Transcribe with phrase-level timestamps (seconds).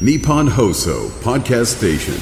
[0.00, 2.14] Nippon Hoso Podcast Station.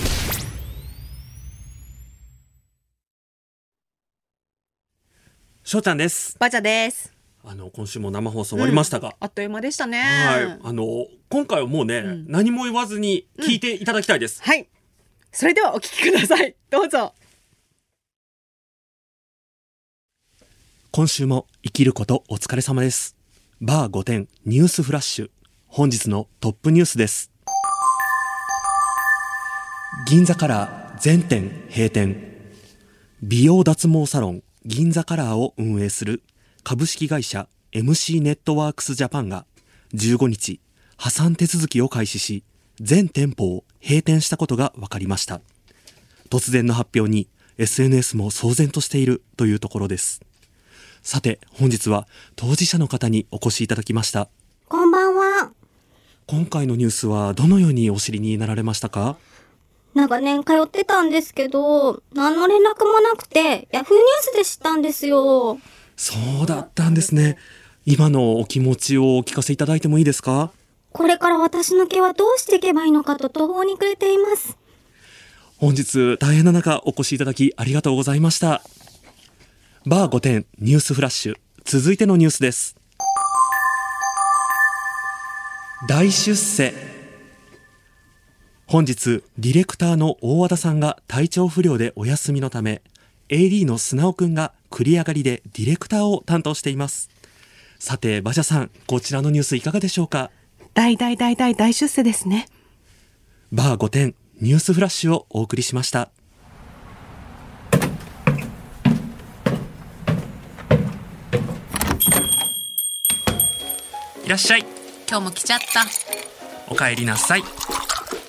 [5.64, 6.36] しょうちゃんです。
[6.38, 7.14] バチャです。
[7.42, 9.14] あの、今週も生放送終わりましたが。
[9.18, 10.02] あっという間でしたね。
[10.02, 10.60] はい。
[10.62, 14.42] あの、今回はもうね、何も言わずに聞いていただきたいです。
[14.42, 14.68] はい。
[15.32, 16.54] それではお聞きください。
[16.68, 17.14] どうぞ。
[20.90, 23.16] 今週も生きることお疲れ様です。
[23.62, 25.30] バー5点ニュースフラッシュ。
[25.68, 27.31] 本日のトップニュースです。
[30.00, 32.50] 銀座カラー全店閉店。
[33.22, 36.22] 美容脱毛サロン銀座カラーを運営する
[36.64, 39.44] 株式会社 MC ネットワークスジャパンが
[39.94, 40.60] 15日
[40.96, 42.42] 破産手続きを開始し
[42.80, 45.40] 全店舗を閉店したことが分かりました
[46.30, 50.20] 突然の発表に SNS も騒然としているというところです
[51.02, 54.28] さて本日は当事者の方にお越しいただきました
[54.68, 55.52] こんばんは。
[56.26, 59.16] 今回のニュースはどのようにお知りになられましたか？
[59.94, 65.58] 長年通ってたんですけど、何の連絡もなくて、ヤフーニュースで知ったんですよ。
[65.96, 67.36] そうだったんですね。
[67.84, 70.50] 今のお気持ちをお聞かせいただいてもいいですか？
[70.92, 74.56] これから私の毛はどうしていけばいいのかと途方に暮れています。
[75.58, 78.62] 本日大変な中お越しいただきありがとうございました。
[79.84, 81.36] バー5点ニュースフラッシュ。
[81.64, 82.76] 続いてのニュースです。
[85.88, 86.72] 大出世
[88.72, 92.80] 本日ディレクターの大和田さんが体調不良でお休みのため
[93.28, 97.10] AD の砂尾くんが繰り上がりでディレクターを担当しています。
[97.78, 100.30] さて馬車さんこちらのニュースいかがでしょうか？
[100.72, 102.46] 大大大大大出世ですね。
[103.52, 106.08] バー5点ニュースフラッシュをお送りしました。
[114.24, 114.64] いらっしゃい。
[115.06, 115.84] 今日も来ちゃった。
[116.70, 117.42] お帰りなさい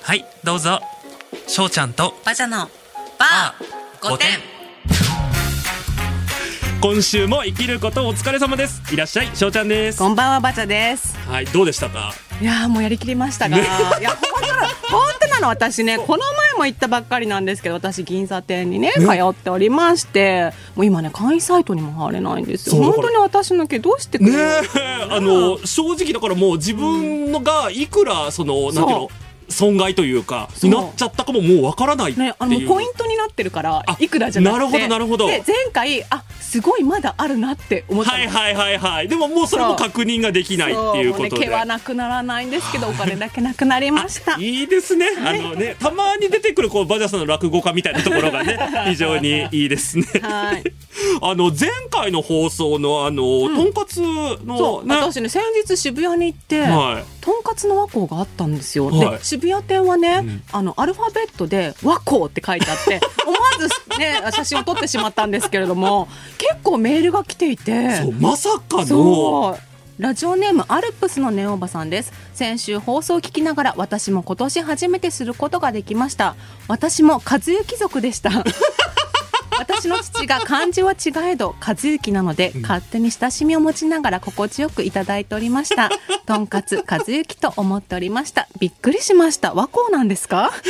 [0.06, 0.80] はいどうぞ。
[1.46, 2.68] しょうちゃんとバジャの
[3.18, 4.28] バー5点
[6.80, 8.82] 今週も生きることお疲れ様です。
[8.92, 9.98] いらっしゃいしょうちゃんです。
[9.98, 11.16] こんばんは、バチャです。
[11.26, 12.12] はいどうでしたか？
[12.42, 13.60] いやーもうやりきりましたが、 い
[14.02, 22.82] や、本当なの、本当なの、私ね、この前も行ったばっかりなんですけど、私、銀座店にね、通っておりまして、もう今ね、会員サイトにも貼れないんですよ。
[22.82, 24.42] 本当に私の毛どうしてくれねる
[24.76, 25.06] え。
[25.10, 29.10] あの正直だからもう自分のがいくらそのなんていうの
[29.54, 34.58] 損害というかなっちゃったかももうわからないっていう、ね、あのポイントになってるからあいくらじゃなくて。
[34.58, 35.26] なるほどなるほど。
[35.28, 39.08] で前回あすごいまだあるなって思ったのはいはいはいはい。
[39.08, 41.40] でももうそれも確認ができないっていうことで。
[41.40, 44.36] ね毛はなくならないんですけどお金だけなくなりました。
[44.38, 45.06] いいですね。
[45.24, 50.04] あのね、たまに出てくるこうバジャさんの落語家みたいなところがね、非常にいいですね。
[50.22, 50.64] はい。
[51.22, 59.10] あの前回の放送のあの、とんかつのそう、ね、私ね先日渋谷に行って、はいとんかつの和光があったんですよ、はい。
[59.12, 60.42] で渋谷店はね、ん。
[60.52, 67.96] あのアルファベットで和光って書いてあって 思わずね写真を撮ってしまったんですけれども結構メールが来ていて。
[67.96, 69.58] そうまさかの。
[69.96, 72.12] ラジオネームアルプスのネオバさんです。
[72.34, 76.34] 先週放送を聞きながら私も今年初めてすることができました。
[76.66, 78.30] 私も和幸族でした
[79.58, 85.90] 私の父が漢字は違えど和幸なので、勝手に親しみを持ちながら心地よくいただいておりました。
[86.26, 88.48] とんかつ和幸と思っておりました。
[88.58, 89.54] びっくりしました。
[89.54, 90.52] 和光なんですか？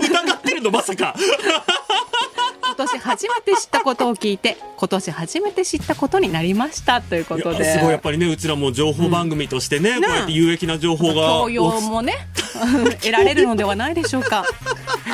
[0.00, 1.14] 疑ってるのまさか。
[2.64, 7.00] 今年初めて知ったことを聞いて今年初めて知ったことになりました。
[7.00, 7.64] ということで。
[7.64, 11.14] すごいやっぱりねうちらも情報番組としてね、こうやって有益な情報が。
[11.42, 12.28] 教養もね
[13.02, 14.44] 得られるのではないでしょうか。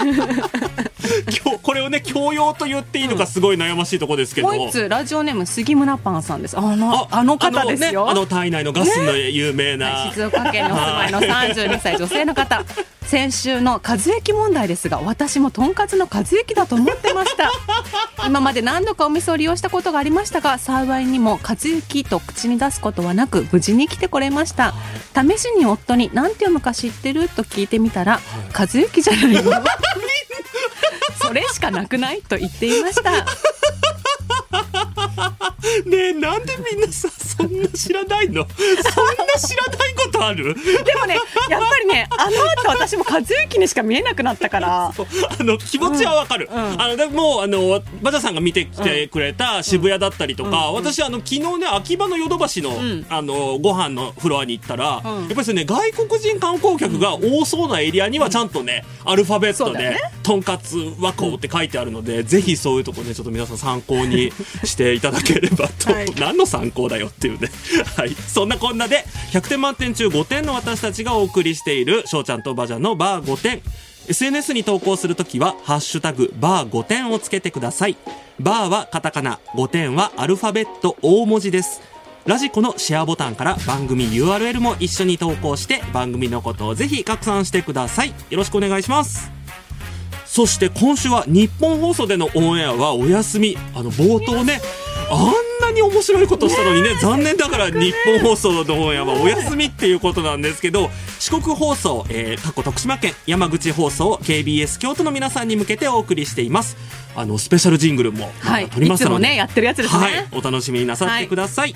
[1.42, 4.48] 今日これをね教養と言っていいのかすごい悩ましいところですけど。
[4.48, 6.58] もう一つラジオネーム杉村パンさんです。
[6.58, 12.64] あのあの方ですよ、あの,、ね、あの体内のガスの有名な、静岡県にお住まいの32歳女性の方
[13.08, 17.50] 先週の和幸問題ですが私もとんかつの和幸だと思ってました。
[18.26, 24.74] 今まで何度かお店を利用したことがありましたが幸いにも和幸と口に出すことはなく無事に来てこれました。
[25.14, 27.30] 試しに夫に何て読むか知ってる？
[27.30, 28.20] と聞いてみたら
[28.56, 29.52] 和幸じゃないの。
[31.22, 32.20] それしかなくない？
[32.20, 33.10] と言っていました
[35.86, 38.46] ねえなんでみんなさそんな知らないの？
[38.48, 40.54] そんな知らないことある？
[40.54, 41.14] でもね
[41.48, 44.92] やっぱりねあの後私も和幸にしか見えなくなったから。
[45.38, 46.82] あの気持ちはわかる、うんうん。
[46.82, 53.06] あのでもあのバジャさんが見てきてくれた渋谷だったりとか、私あの昨日ね秋葉のヨドバシの、ん。
[53.08, 55.20] あのご飯のフロアに行ったら、うん。
[55.22, 59.98] やっぱりそれね外国人観光客が多そうなエリアにはちゃんとね、アルファベットで、ね。
[60.22, 64.32] とんかつ和光って書いてあるので、ぜひそういうとこねちょっと皆さん参考に
[64.64, 67.50] していただければと、はい何の参考だよっていうね。
[67.96, 68.14] はい。
[68.14, 73.62] そんなこんなで、100点満点中5点の私たちがお送りしている、翔ちゃんとバジャンのバー5点。
[74.08, 77.96] SNS に投稿するときは、ハッシュタグ、バー5点をつけてください。
[78.40, 81.82] バーはカタカナ、5点はアルファベット大文字です。
[82.28, 88.08] ラジコのシェアボタンから番組 URL も一緒に投稿して番組のことをぜひ拡散してください。
[88.08, 89.30] よろしくお願いします。
[90.26, 93.56] そして今週は日本放送でのオンエアはお休み。
[93.74, 94.60] あの冒頭ね、
[95.10, 106.76] あんなに面白いことしたのにね、残念ながら日本放送のオンエアはお休みっていうことなんですけど、四国放送、えー、過去徳島県、山口放送、KBS 京都の皆さんに向けてお送りしています。
[107.16, 108.68] あの、スペシャルジングルも、はい。
[108.68, 110.00] 撮りましたので、いつもねやってるやつですね。
[110.00, 111.74] はい、お楽しみになさってください。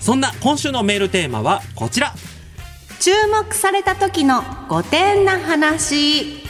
[0.00, 2.14] そんな今週のメールテーマはこちら。
[3.00, 6.40] 注目された時の5点な話。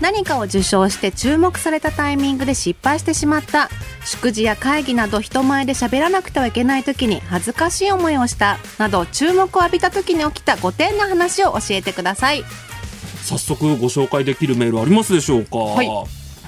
[0.00, 3.70] 何かを受賞して注目されたタイミングで失敗してしまった
[4.04, 12.44] 祝辞や会議など人前で喋らなくてはいけない時に恥ずかしい思いをしたなど注目を浴びた時に起きた5点な話を教えてください。
[13.22, 15.56] 早速ご紹介できるメールありますでしょうか？
[15.58, 15.88] はい。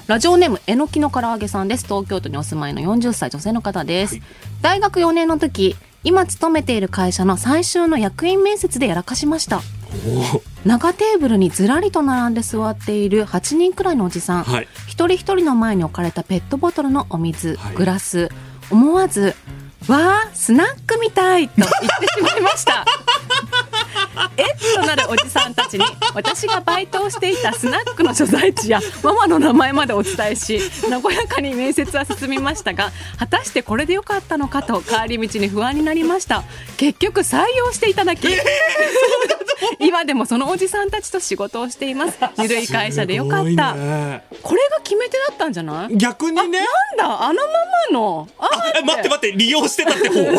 [0.05, 1.85] ラジオネームえのきの唐揚げさんです。
[1.85, 4.23] 東京都にお住まいの40歳女性の方です、はい。
[4.61, 9.57] 大学4年の時今勤めている会社の最終の役員面接でやらかしました。
[9.57, 9.61] お
[10.65, 14.67] 長テーブルにずらりと並んで座っている8人くらいのおじさん、はい。
[14.87, 17.75] 一人一人の前に置かれたペットボトルのお水、はい。
[17.75, 18.29] グラス。
[18.69, 19.35] 思わず
[19.87, 22.85] 「わあスナックみたい」と言ってしまいました。
[24.35, 36.43] えっとなるおじさんたちに私がバイトをしていたスナックの所在地やママの名前までお伝えし和やかに面接は進みましたが果たしてこれでよかったのかと帰り道に不安になりました。
[36.77, 38.27] 結局採用していただき、
[39.79, 42.17] 今でもそのおじさんたちと仕事をしています。
[42.41, 44.23] ゆるい会社でよかっすた、ね。
[44.43, 45.97] これが決め手だったんじゃない？
[45.97, 46.41] 逆にね。
[46.41, 46.51] なん
[46.97, 47.23] だ？
[47.23, 47.47] あのま
[47.91, 48.27] まの？
[48.39, 49.09] あえ待って。
[49.09, 50.15] 待って利用してたって方。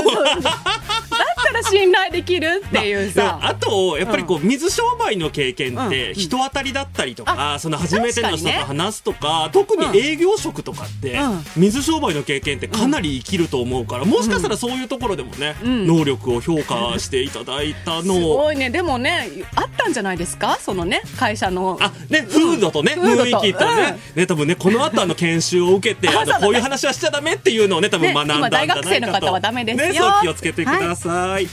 [1.19, 11.44] だったら信頼できるっていうさ、あとやっぱりこう水商売の経験って人当たりだったりとか、その初めての人と話すとか特に営業職とかって、うん。
[11.56, 15.87] 水商売の経験ってかなり生きると思うから、もしかしたらそういうところでもね、ん。
[15.87, 18.37] 能力を評価していただいたすのを。
[18.44, 18.71] ごいね。
[18.71, 19.07] でもね
[19.55, 20.58] あったんじゃないですか？
[20.60, 21.78] そのね会社の。
[21.81, 23.38] あね、風土とね、風土と。
[23.38, 28.81] 雰囲気とね、ね、多分ね、この後あの研修を受けて、あの、こういう話はしちゃダメっていうのをね、多分ね学んだんじゃないかと。
[28.81, 29.87] 今大学生の方はダメですよ。
[29.88, 31.49] ね、そう気をつけてください。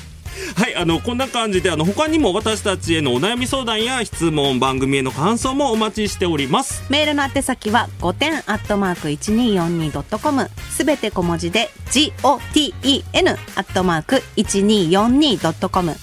[0.57, 6.84] はい、あの、こんな感じで、あの、他にも私たちへのお悩み相談や質問、番組への感想もお待ちしております。
[6.90, 15.96] メールの宛先は5点アットマーク 1242.com すべて小文字で GOTEN アットマーク 1242.com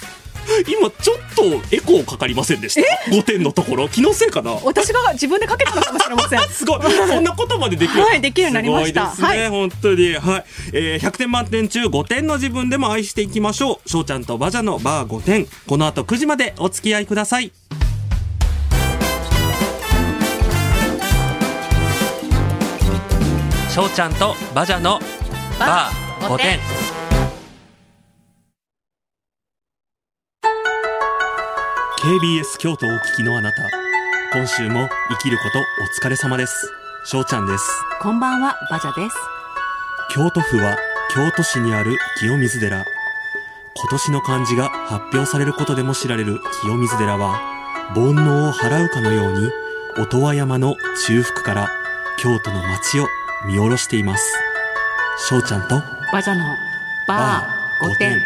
[0.67, 1.45] 今、ちょっと
[1.75, 3.89] エコーかかりませんでした？5点のところ？
[3.89, 4.53] 気のせいかな？
[4.65, 6.81] 私が自分でかけてたのかもしれません すごい。
[6.83, 8.03] そんなことまでできる。
[8.03, 10.15] はいできるようになりましたすごいですね、はい本当に。
[10.15, 10.45] はい。
[10.73, 13.89] えー、100点満点中5点の自分でも愛していきましょう。
[13.89, 15.47] 翔ちゃんとバジャのバー5点。
[15.67, 17.53] この後9時までお付き合いください。
[23.71, 25.01] 翔ちゃんとバジャの
[25.59, 26.82] バー5点。
[32.03, 33.63] KBS 京都をお聞きのあなた。
[34.33, 35.63] 今週も生きることお
[35.97, 36.69] 疲れ様です。
[37.05, 37.65] 翔ちゃんです。
[38.01, 39.17] こんばんはバジャです。
[40.13, 40.77] 京都府は
[41.15, 42.79] 京都市にある清水寺。
[42.79, 47.35] 今年の漢字が発表されることでも知られる清水寺は
[47.95, 49.53] 煩悩を払うかのように
[50.03, 50.75] 音羽山の
[51.07, 51.71] 中腹から
[52.19, 53.07] 京都の街を
[53.47, 54.35] 見下ろしています。
[55.29, 55.77] 翔ちゃんと
[56.13, 56.43] バジャの
[57.07, 58.21] バー5点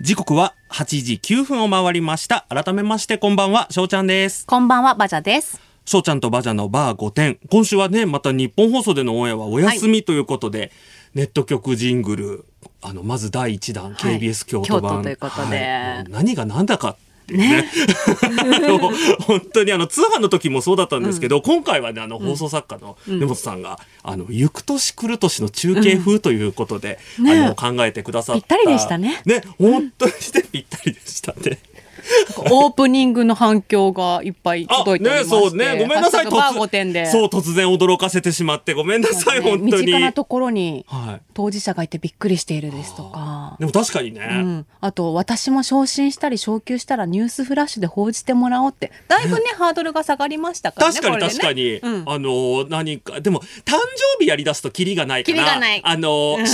[0.00, 2.46] 時刻は8時9分を回りました。
[2.48, 4.46] 改めましてこんばんは翔ちゃんです。
[4.46, 5.60] こんばんはバジャです。
[5.86, 7.38] 翔ちゃんとバジャのバー5点。
[7.50, 10.70] 今週はね、また日本放送でのオンエアはお休みということで、
[11.14, 12.44] ネット局ジングル、
[12.82, 14.20] あの、まず第1弾、はい。
[14.20, 14.90] KBS 京都版。
[14.92, 15.56] 京都ということで。
[15.58, 15.98] はい。
[15.98, 16.96] もう何が何だかっ
[17.28, 17.68] ていうね。
[18.22, 18.78] あの
[19.20, 27.40] 本当にあの、通販の時もそうだったんですけど、今回はね、あの、放送作家の根本さんが、あの、行く年来る年の中継風ということで、ね。
[27.40, 28.40] あの、考えてくださった。
[28.40, 29.22] ぴったりでしたね。
[29.24, 31.58] ね、本当にしてぴったりでしたね。
[32.50, 35.78] オープニングの反響がいっぱいあ、届いておりましてね、そうね。
[35.78, 36.24] ごめんなさい。
[36.24, 38.74] ハッシュタグバー5点でそう、突然驚かせてしまって。
[38.74, 39.72] ごめんなさい、本当に。
[39.72, 41.20] 身近なところにはい。
[41.34, 44.28] 当事者がいてびっくりしているですとかでも確かにね。
[44.28, 53.78] うん、あと私も昇進したり昇給したらニュースフラッシュで報じてもらおうってだいぶねハードルが下がりましたからね確かに確かに、うんあの何かでも誕生
[54.18, 56.46] 日やりだすとキリがないからキリがないあの、うん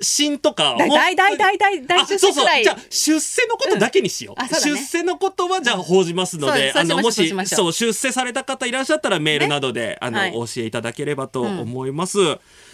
[0.00, 4.48] 昇診とかだ大大大大大出世くらいじゃあ出世のことだけにしよう、うん。
[4.48, 10.32] 出世のことはじゃあ報じますので、そうそうあのもしそう出世された方いらっしゃったらメールなどで、あの、はい。
[10.34, 12.18] お教えいただければと思います。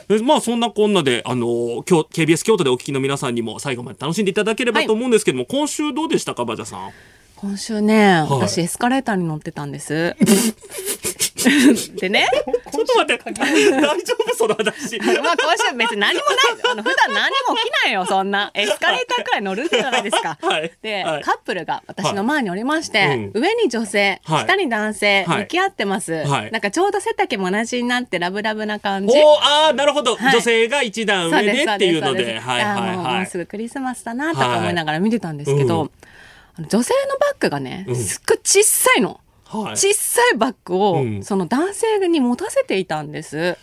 [0.08, 6.90] でまあそんなこんなであの京 KBS 京都でお聞きの皆さんにも最後まで楽しんでいただければと思うんですけども、今週どうでしたかバジャさん？
[7.36, 8.30] 今週ね、い。
[8.30, 10.16] 私エスカレーターに乗ってたんです。
[12.00, 12.28] でね、
[12.72, 13.32] ちょっと待って。
[13.32, 14.34] 大丈夫？
[14.36, 14.98] その話。
[15.22, 16.70] まあ今週別に何もない。
[16.70, 18.50] あの普段何も起きないよ、そんな。
[18.54, 20.38] エスカレーターくらい乗るじゃないですか。
[20.40, 20.72] はい。
[20.82, 21.22] で、はい。
[21.22, 23.16] カップルが私の前におりまして、はい。
[23.16, 23.42] うん。
[23.42, 24.44] 上に女性、はい。
[24.44, 25.38] 下に男性、はい。
[25.40, 26.12] 向き合ってます。
[26.12, 26.50] はい。
[26.50, 29.14] なんかちょうど背丈も同じになってラブラブな感じ。
[29.42, 30.32] あーなるほど、はい。
[30.32, 32.40] 女性が一段上でっていうので。
[32.40, 33.16] すはいもうはい。
[33.16, 35.90] もうすぐクリスマスだなとか思いながら見てたんですけど、はい。
[36.58, 37.96] あの女性のバッグがね、うん。
[37.96, 39.20] すっごい小さいの。
[39.44, 43.56] はい小さいバッグを、うんその男性に持たせていたんです。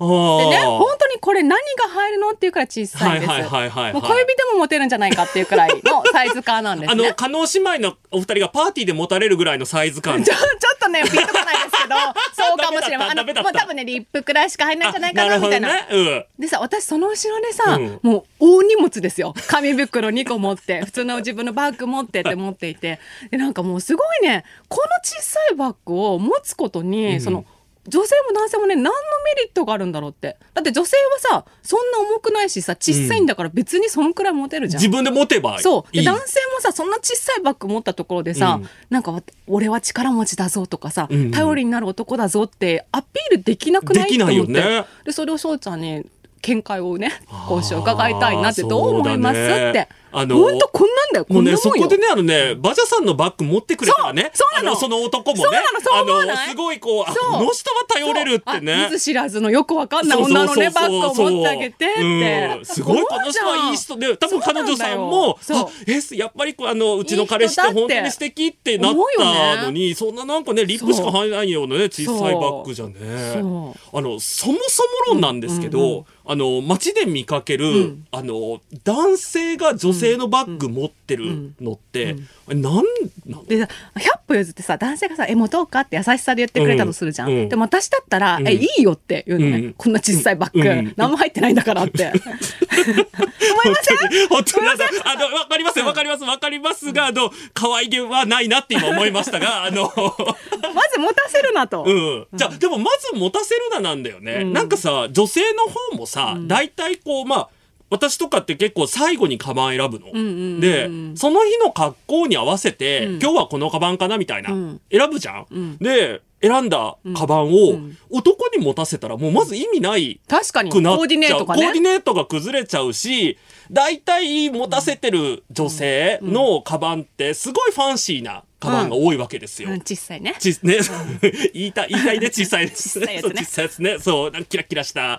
[0.00, 3.30] でね、本当にこれ何が入るのっていうくらい小さいんです。
[3.30, 7.12] はいはいはいはいはいもう小指でも持てるんじゃないかっていうくらいの サイズ感なんですあの、ね。
[7.14, 10.22] 加納姉妹のお二人がパーティーで持たれるぐらいのサイズ感。
[10.24, 10.40] ちょちょ
[10.74, 11.96] っとねピンとこないですけど
[12.48, 15.68] そうかもしれないあのもう多分ねリップくらいしか入んないんじゃないかあなみたいな。
[15.68, 16.26] るほどね。
[16.38, 22.98] でさ私その後ろでさ、うんもう大荷物ですよ紙袋2個持って普通の自分のバッグ持ってって持っていて
[23.30, 27.44] でなんかもうすごいねこの小さいバッグを持つことに、うんその
[27.90, 30.36] 女性も男性もね何のメリットがあるんだろうって。
[30.54, 30.96] だって女性
[31.28, 34.82] はさそんな重くないしさ小さいんだから別にそんくらい持てるじゃん。
[34.82, 35.58] 自分で持てばいい。
[35.58, 35.92] そう。
[35.92, 38.68] で男性もさそんな小さいバッグ持ったところでさ、うん。
[38.88, 41.30] なんかわ俺は力持ちだぞとかさ、うんうん。
[41.32, 44.04] 頼りになる男だぞってアピールできなくない？
[44.04, 44.62] できないよね。
[44.62, 44.88] と思って。
[45.06, 46.06] でそれを翔ちゃんに
[46.42, 47.12] 見解をね
[47.48, 49.38] 今週伺いたいなってどう思います？
[49.38, 51.26] あーそうだねってあの本当こんなんだよ。
[51.28, 51.58] もうんなもんよ。
[51.58, 54.70] そこでね、あのね、バジャさんのバッグ持ってくれたらね、そうなの。
[54.70, 57.12] あの、その男もね、あの、すごいこう、こ
[57.44, 58.98] の人は頼れるってあね見。
[58.98, 62.64] ず知らずのよくわかんない女のねバッグを持ってあげてって、うん。
[62.64, 69.62] すごいこの人はいい人で多分彼女さんもあえやっぱりこうあのうちの彼氏って本当に素敵ってなった。
[69.64, 72.92] のにそんななんかねリップしか入らないようなね小さいバッグじゃね。
[72.92, 78.06] あのそもそも論なんですけど、あの街で見かける、ん。
[78.12, 82.14] あの男性が女性のバッグ持ってるのって、
[82.46, 82.84] あれなん
[83.26, 83.46] なん？
[83.46, 87.36] でさ100歩譲ってさ男性がさ「え持とうか?」って優しさで言ってくれたとするじゃん、うん。
[87.36, 88.46] うんでも私だったら「うん。
[88.48, 89.74] えいいよ」って言うのね、うん。
[89.74, 90.94] こんな小さいバッグ、うん。
[90.96, 92.12] 何も入ってないんだからって
[92.70, 94.28] 思いません？
[94.28, 99.92] 本当にあの、あの、わかりますよ、わかります、わかりますが、あの、可愛げはないなって今思いましたが、あの、
[100.74, 102.26] まず持たせるなと、うん。
[102.32, 104.40] じゃあ、でもまず持たせるななんだよね。
[104.42, 104.52] うん。
[104.52, 107.48] なんかさ、女性の方もさ、大体こう、まあ、
[107.90, 110.06] 私とかって結構最後にカバン選ぶの。
[110.06, 110.20] んうんう
[110.58, 110.60] ん。
[110.60, 113.18] で、その日の格好に合わせて、うん。
[113.20, 114.80] 今日はこのカバンかなみたいな、うん。
[114.92, 115.46] 選ぶじゃん。
[115.50, 115.76] うん。
[115.78, 120.70] で、選んだカバンをうん男に持たせたらもうまず意味ない確かに。
[120.70, 123.38] コーディネートがコーディねネートが崩れちゃうし
[123.70, 129.70] 大体持たせてる女性のカバンってすごいファンシーなカバンが多いわけですよ。
[129.70, 129.80] うん。
[129.80, 130.34] 小さいね。
[130.38, 130.78] ちね、
[131.54, 133.00] 言いたい、言いたいね、小さい です。
[133.00, 133.30] 小さいやつね。
[133.30, 133.98] そう小さいやつね。
[133.98, 135.18] そう、なんかキラキラした。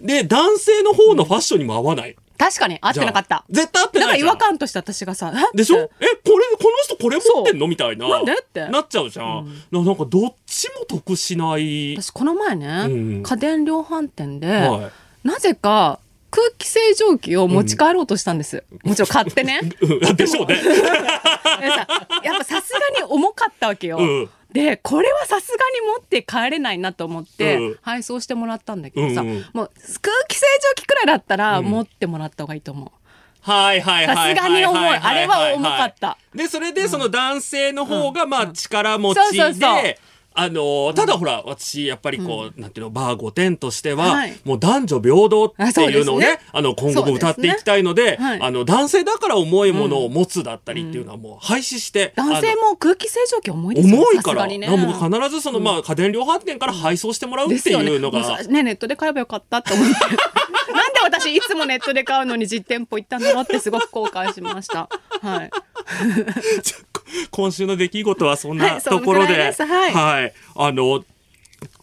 [0.00, 2.16] で、男性の方のファッションにも合わない。
[2.42, 3.44] 確かに合ってなかった。
[3.48, 4.24] 絶対合ってだから違。
[4.24, 5.56] 和感として私がさ「え？
[5.56, 5.76] でしょ？
[5.78, 7.68] え、っこれ、この人これ持ってんの？
[7.68, 8.08] みたいな。
[8.08, 8.32] なんで？
[8.32, 8.66] って。
[8.68, 8.80] な。
[8.80, 9.46] っちゃうじゃん。
[9.70, 11.94] ななんかどっちも得しない。
[11.96, 12.88] 私この前ね、う
[13.20, 13.22] ん。
[13.22, 14.90] 家電量販店で、は
[15.22, 16.00] なぜか
[16.32, 19.60] 空気清浄機を持ち帰ろうとしたんです、もちろん買ってね。
[19.80, 19.84] い。
[19.84, 20.16] うん。
[20.16, 20.56] でしょうね。
[22.24, 23.98] やっぱさすがに重かったわけよ。
[23.98, 27.78] うんでこれはさすがに持って帰れないなと思って、うん。
[27.82, 29.44] 配送してもらったんだけどさ、うんうん。
[29.52, 31.66] もう空気清浄機くらいだったらうん。
[31.66, 32.90] 持ってもらった方がいいと思う。
[33.40, 34.36] はいはいはいはい。
[34.36, 34.88] さすがに重い。
[34.96, 36.16] あれは重かった。
[36.34, 39.98] で、それでその男性の方がまあ力持ちで、
[40.34, 44.40] あのーただほら、私、やっぱりこう、なんていうの、バー5点としては、はい。
[44.44, 46.38] もう男女平等っていうのをね、あそうですね。
[46.52, 48.28] あの、今後も歌っていきたいので、そうですね。
[48.28, 48.40] はい。
[48.42, 54.68] あの、男性だから重いものを持つだったりっていうのはもう廃止して、男性も空気清浄機重いですよ重いから、さすがにね。
[54.68, 57.90] もう必ずその、まあ、家電量販店から配送してもらうっていですよね。
[57.90, 59.92] うのが、もうさねネットで買えばよかったって思って。
[60.72, 64.88] なんで私いつもネットで買うのに実店舗行ったんだろうってすごく後悔しました。
[65.20, 65.50] はい
[67.30, 69.64] 今週の出来事はそんはなところで、です。
[69.64, 70.32] はい。
[70.54, 71.04] あの、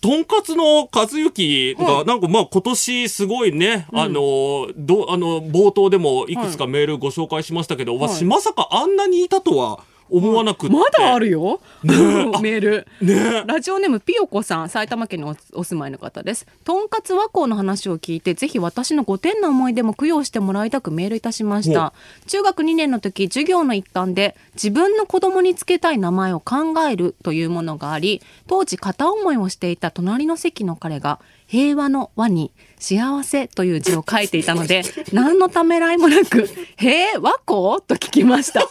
[0.01, 2.07] とんかつの和幸が、うん。
[2.07, 8.09] なんかまあ今年すごいね、あの、ど、あの、冒頭でもいくつかメールご紹介しましたけど、はい。
[8.09, 10.75] 私まさかあんなにいたとは思わなくって。
[10.75, 12.87] まだあるよ、メール。
[13.01, 13.43] ね。
[13.45, 16.45] ラジオネームピヨコさん埼玉県におお住まいの方です。
[16.63, 21.93] とんかつ和光の話を聞いてぜひ私の5点の思い出も供養してもらいたくメールいたしました。
[22.27, 38.67] 中学2年の時授業の一環で自分の子供につけたい名前を考えるというものがあり当時片思いをしていた隣の席の彼が平和の和に幸せという字を書いていたので 何のためらいもなく「へえ和光?」と聞きました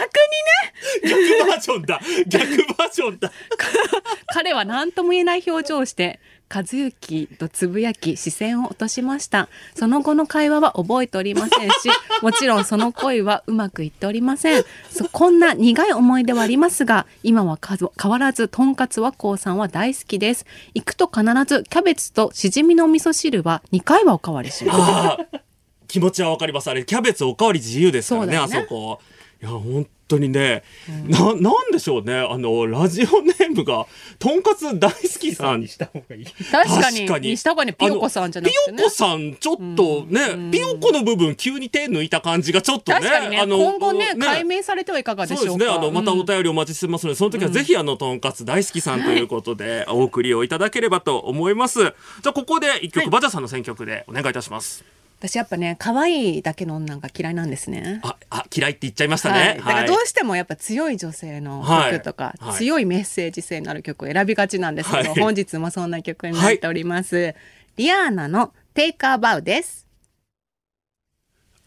[0.00, 1.38] 逆にね。
[1.38, 2.00] 逆バージョンだ。
[2.26, 3.32] 逆バージョンだ。
[4.32, 6.20] 彼は何とも言えない表情をして
[6.52, 9.48] 和幸とつぶやき視線を落としました。
[9.74, 11.74] その後の会話は覚えておりませんし
[12.22, 14.64] もちろんその恋はうまくいっておりません。
[14.90, 20.46] そこんな苦い思い出はありますが今は変わらずとんかつ和光さんは大好きです。
[20.74, 25.40] 行くと必ずキャベツとしじみのお味噌汁は2回はおかわりします。
[25.88, 26.68] 気持ちはわかります。
[26.70, 28.38] あれキャベツおかわり自由ですからねね。
[28.38, 29.00] あそこ
[29.42, 30.62] いや本当にね、
[31.08, 33.86] ななんでしょうねあのラジオネームが
[34.18, 35.66] とんかつ大好きさん。
[35.66, 35.78] 確
[36.08, 36.24] かに。
[36.50, 37.28] 確かに。
[37.30, 37.72] にした方がね。
[37.74, 38.76] ピヨコさんじゃなくてね。
[38.78, 43.38] ピヨコさんちょっとね、ピヨコの部分急に手抜いた感じがちょっとねね。
[43.38, 45.50] あの今後ね解明されてはいかがでしょうか。
[45.50, 45.76] そうですね。
[45.76, 46.20] あの、またうん。
[46.20, 51.80] お便りお待ちしてますので、その時はぜひ、あの、とんかつ大好きさんということで、お送りをいただければと思います。
[51.80, 51.92] じゃ
[52.30, 54.95] あ、ここで一曲、バジャさんの選曲でお願いいたします。
[55.18, 58.00] 私やっぱね可愛いだけの女が嫌いなんですね。
[58.04, 59.54] あ、あ、嫌いって言っちゃいましたはい、ね。
[59.56, 62.44] だからどうしてもやっぱ強い女性の曲とか、はい。
[62.44, 65.20] はい強いメッセージ性のある曲を選びがちなんですけど、はい。
[65.20, 67.34] 本日もそんな曲になっております、
[67.76, 69.86] リアーナの「Take a Bow」です。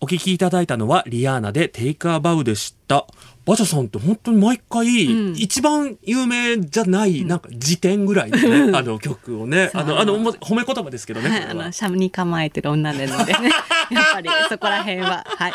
[0.01, 3.05] お聞きいただいたのは、リアーナでテイクアバウでした。
[3.49, 5.35] バジャさんって本当に毎回、うん。
[5.35, 11.29] 一番有名じゃない、なんか辞典ぐらいのね、 あの曲をね、あの、あの、褒め言葉ですけどね。
[11.31, 13.49] はい、あのシャムに構えてる女なのでね。
[13.89, 15.25] やっぱりそこら辺は。
[15.27, 15.53] はい。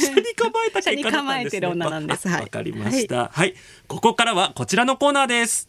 [0.00, 2.26] 下に構えた結果だったんです、ね、下に構えてる女なんです。
[2.26, 2.40] はい。
[2.40, 3.30] わかりました。
[3.30, 3.54] はい。
[3.86, 5.68] ここからはこちらのコーナーです。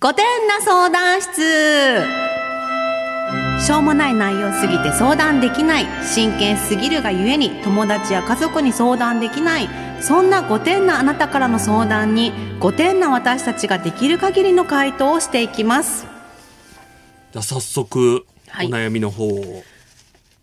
[0.00, 2.37] 五点な相談室
[3.60, 9.68] しょうもない内容すぎて相談できない真剣すぎるがゆえに友達や家族に相談できない
[10.00, 16.06] そんな5点なあなたからの相談に5点な私たちができる限りの回答をしていきます
[17.32, 19.62] じゃあ早速、はいお悩みの方を。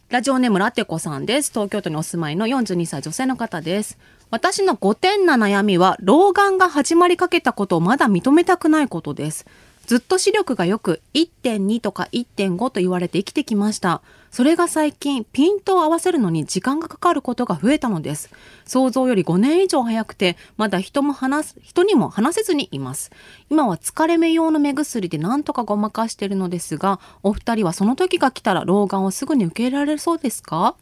[0.09, 1.51] ラジオネームラテコさんです。
[1.51, 3.97] 東京都にお住まいの42歳女性の方です。
[4.29, 9.47] 私の5点な悩みは、老眼が始まりかけたことをまだ認めたくないことです。
[9.85, 14.01] ずっと視力がよく1.2とか1.5と言われて生きてきました。
[14.31, 18.29] それが最近ピントを合わせるのに時間がかかることが増えたのです。
[18.65, 23.11] 想像より5年以上早くて、まだ人も話す、人にも話せずにいます。
[23.49, 30.75] 今は疲れ目用の目薬で何とかごまかしているのですが、お二人はその時が来たら老眼をすぐに受け入れられそうですか？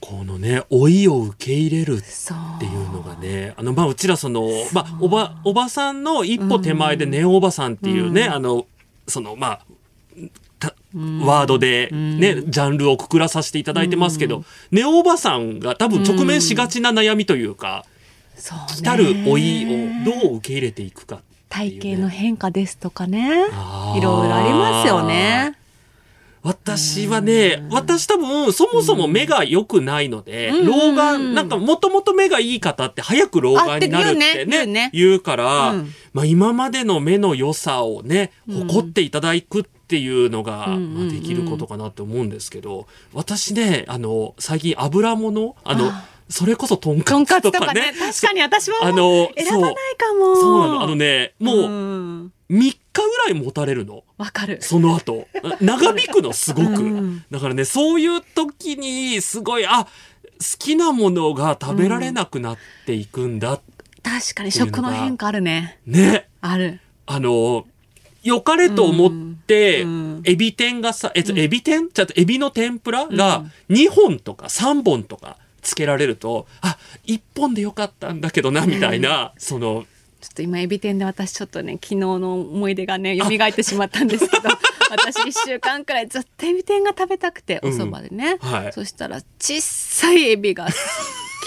[0.00, 2.00] このね、老いを受け入れるっ
[2.58, 8.66] ていうのがね、あの、まあ、うちらその、まあ、おば、おばさんの一歩手前でネオおばさんっていうね、あの、
[9.06, 9.60] その、まあ、
[10.58, 17.84] たワードでね、ジャンルをくくらさせていただいてますけど、ネオおばさんが多分直面しがちな悩みというか、
[18.36, 18.64] そうね。
[18.68, 19.66] 来たる老い
[20.04, 23.28] をどう受け入れていくかね、体型の変化ですとかね。
[23.96, 25.59] いろいろありますよね
[26.42, 30.66] 私はね、私多分そもそも目が良くないので、うん。
[30.66, 35.92] 老眼、なんかもともと目がいい方って早く老眼になるってね言うねうから、うん。
[36.14, 45.92] まあ今までの目の良さをね、誇っていただくっていうのが、まあ、できることかなって思うんですけど、私ね、あの、最近油物、あの、
[46.30, 47.92] それこそとんかつとかかつとかね。
[47.92, 47.98] ね。
[47.98, 50.36] 確かに私もあの、選ばないかも。
[50.36, 50.82] そうなの。
[50.82, 52.32] あのね、もううん。
[52.50, 54.04] 3日ぐらい持たれるの？
[54.18, 55.28] わかるその後。
[55.60, 56.68] 長引くの、すごく。
[56.68, 59.88] うんだからね、そういう時に、すごい、あ、好
[60.58, 63.60] きなものが食べられなくなっていくんだ。
[64.02, 66.28] 確かに食の変化あるねね。
[66.40, 67.66] あるあの、
[68.22, 69.10] 良かれと思っ
[69.46, 71.88] て、うんうんエビ天がさ、えっと、エビ天？
[71.88, 76.76] ちょっとエビの天ぷらが2本とか3本とかつけられると、あ、
[77.06, 79.86] 1本でよかったんだけどな、みたいな、その、
[80.20, 84.48] ちょっと今エビ天で私ちょっとね昨日の思い出がね蘇ってしまったんですけど
[84.90, 88.72] 私1週間くらいずっとエビ天が食べたくておうん蕎麦でね、はい。
[88.72, 90.66] そしたら小さいエビが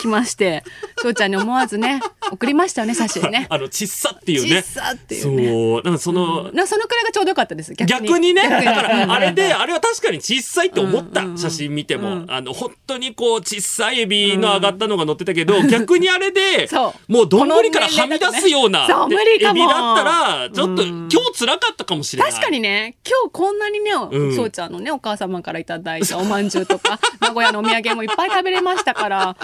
[0.03, 0.63] 来まして
[1.01, 3.47] 翔ちゃんに思わずね送りましたよね写真ね。
[3.51, 4.61] あの、ちっさっていうね。
[4.61, 5.47] 小さっていうね。
[5.47, 7.73] そう、なんかその、なそのくらいがちょうどよかったです。
[7.73, 8.33] 逆に。
[8.33, 12.25] ね、だ逆からあれで、あれは確かに小さいって思った、うんうんうん写真見ても、うん。
[12.29, 17.11] あの、本当にこう、小さいエビの上がったのが乗ってたけど、逆にあれでそ、う。
[17.11, 19.07] もう丼からはみ出すような、そう。
[19.07, 19.63] 無理かも。
[19.63, 21.09] エビだったら、ちょっと、うん。
[21.11, 22.31] 今日辛かったかもしれない。
[22.31, 22.95] 確かにね。
[23.05, 24.35] 今日こんなにねうん。
[24.35, 29.35] 翔、ちゃんのねお母様からいただいたおまんじゅうとか 名古屋のお土産もいっぱい食べれましたから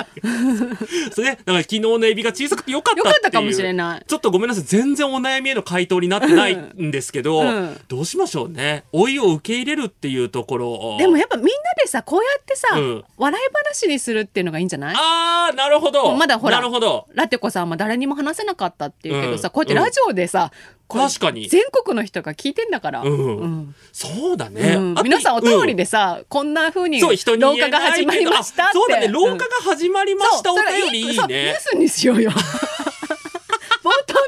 [1.13, 3.13] それね、だから昨日のエビが小さくてよかったっていう。
[3.13, 4.63] よかったかもしれないちょっとごめんなさい。
[4.65, 8.83] 全然お悩みへの回答になってないんですけど、うんどうしましょうね。
[8.93, 10.97] 老いを受け入れるっていうところ。
[10.99, 14.95] でもやっぱみんなでさこうやってさ、うん笑い話にするっていうのがいいんじゃない？
[14.97, 16.15] あー、なるほど。
[16.15, 17.07] まだほらなるほど。
[17.13, 20.51] ラテコさんは誰にも話せなかったっていうけどさ、うんこうやってラジオでさ、
[20.87, 24.75] 確かに全国の人が聞いてんだから、うんうんそうだね。
[24.75, 29.07] うん皆さんお便りでさ、こんな風にそう、人に老言えない化が始まりましたってあそうだね。
[29.09, 31.57] 老化が始まりました、そうお便りいいそれニューね。
[31.59, 32.31] スにしようよ。
[33.81, 34.19] 冒頭の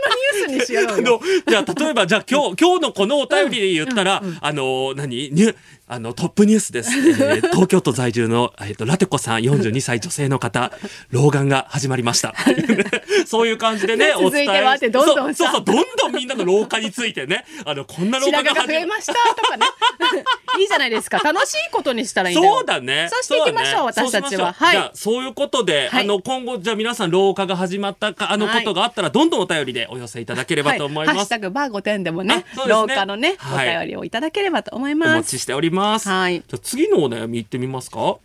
[0.48, 1.20] ニュースにしよあうよ。
[1.20, 5.30] の、じゃあ、例えば、じゃあ、今日、今日のこのお便りで言ったら、あの、何？
[5.32, 5.56] ニュ
[5.92, 6.90] あの、トップニュースです。
[6.98, 10.72] えー 東京都在住の、えっと、ラテコさん、42歳女性の方、
[11.10, 12.34] 老眼が始まりました。
[13.28, 15.52] そういう感じでね、お伝え続いてはってどんどんさ。
[15.52, 19.66] そうそうどんどんみんなの老化についてね、あの、こんな老化が増えましたとかね。
[20.60, 21.20] いいじゃないですか。
[21.20, 23.10] 楽しいことにしたらいいそうだね。
[23.12, 23.94] そうしていきましょうね。
[23.94, 24.54] 私たちは。
[24.54, 24.72] はい。
[24.72, 26.04] じゃあ、そういうことで、はい。
[26.04, 31.16] あの、今後、じゃあ皆さん、老化が始まったか、あのことがあったら、どんどんお便りでお寄せいただければと思います。
[31.18, 32.46] ハッシュタグバー5点でもねね。
[32.68, 33.76] 廊下のね、はい。
[33.76, 35.10] お便りをいただければと思いおます。
[35.16, 35.81] 待ちしております。
[35.82, 38.18] はいじゃあ次のお悩みいってみますか？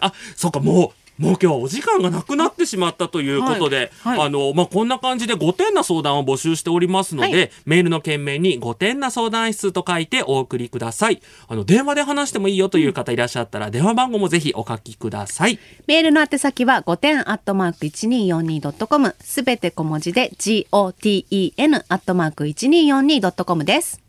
[0.00, 11.22] あ、そうか、もう、もう今日はお時間がなくなってしまったということで、はいはいあの、まあ、こんな感じで5点な相談を募集しておりますので、はいメールの件名に5点な相談室と書いてお送りください。
[11.46, 15.60] あの、電話で話してもいいよという方いらっしゃったら、電話番号もぜひお書きください。
[15.86, 24.03] メールの宛先は5点アットマーク 1242.com すべて小文字で GOTEN アットマーク 1242.com です。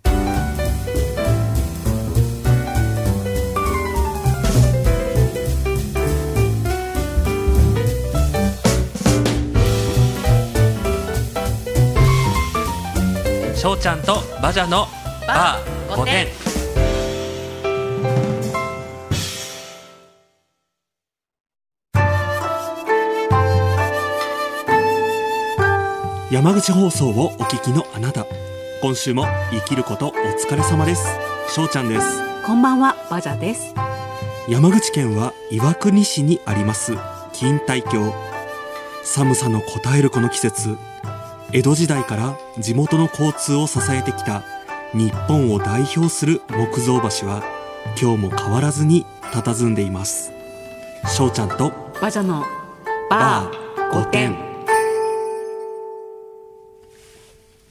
[13.65, 14.86] しょうちゃんとバジャの
[15.25, 16.28] バー5点。
[26.30, 28.28] 山口放送をお聞きのあなた。
[28.84, 31.04] 今週も生きることお疲れ様です。
[31.49, 32.19] しょうちゃんです。
[32.45, 33.73] こんばんは、バジャです。
[34.47, 36.91] 山口県は岩国市にあります。
[37.34, 38.13] 錦帯橋。
[39.04, 40.78] 寒さのこたえるこの季節
[41.51, 44.43] 江戸時代から地元の交通を支えてきた
[44.93, 47.43] 日本を代表する木造橋は
[48.01, 50.31] 今日も変わらずに佇んでいます
[51.15, 52.45] 翔ちゃんとバジャの
[53.10, 54.55] ババーー5 5点点。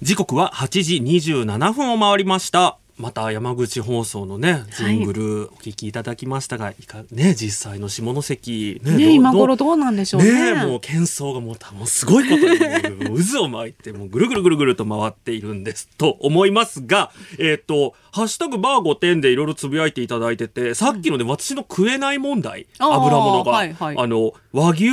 [0.03, 10.55] 時刻は8時27分を回りましたまた山口放送のねジングルお聞きいただきましたが、いかね実際の下関ねね、今頃どどうなんでしょうね。
[10.55, 23.99] ねえもう喧騒がもうたもうすごいことに渦を巻いて もうぐるぐるぐるぐると回っているんですと思いますがえっ、と「ハッシュタグバー5点」でいろいろつぶやいていただいててさっきので私の食えない問題、油物が、はいはい。
[23.99, 24.85] あの和牛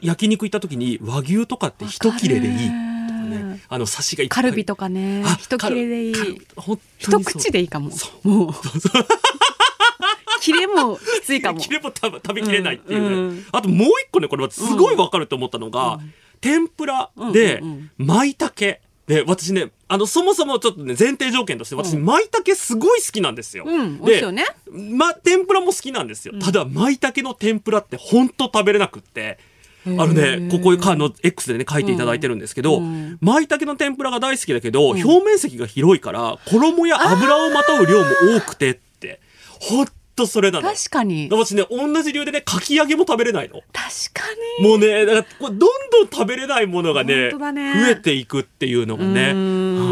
[0.00, 2.93] 焼肉行った時に和牛とかって一切れでいい
[3.34, 5.22] とかねあの刺しがカルビとかね。
[5.24, 6.14] あ、一切れでいい。
[6.98, 7.90] 一口でいいかも。
[7.90, 8.08] そ。
[8.22, 8.52] もう。
[10.44, 11.60] 切れもきついかも。
[11.60, 13.46] 切れも食べ食べきれないっていうね、うんうん。
[13.50, 16.00] あともう一個ねこれすごいわかると思ったのが、
[16.40, 18.78] 天ぷらでうんうん舞茸。
[19.06, 24.46] で私ねあのそもそもちょっとね前提条件として私舞茸すごい好きなんですよ、うん美味しいよね。
[24.72, 29.38] ま天ぷらも好きなんですよ、ただ舞茸の天ぷらってほんと食べれなくって
[29.86, 33.18] あのね、ここあの X でね書いていただいてるんですけど、うん。
[33.20, 38.04] 舞茸の天ぷらが大好きだけど、表面積が広いから衣や油をまとう量も
[38.36, 39.20] 多くてって。
[39.60, 40.68] ほんとそれなの。
[40.68, 41.28] 確かに。
[41.30, 43.60] 私ね同じ理由でねかき揚げも食べれないの。
[43.72, 44.22] 確か
[44.60, 44.66] に。
[44.66, 45.66] もうねだからどんど
[46.04, 47.84] ん食べれないものがねね。
[47.84, 49.32] 増えていくっていうのがね。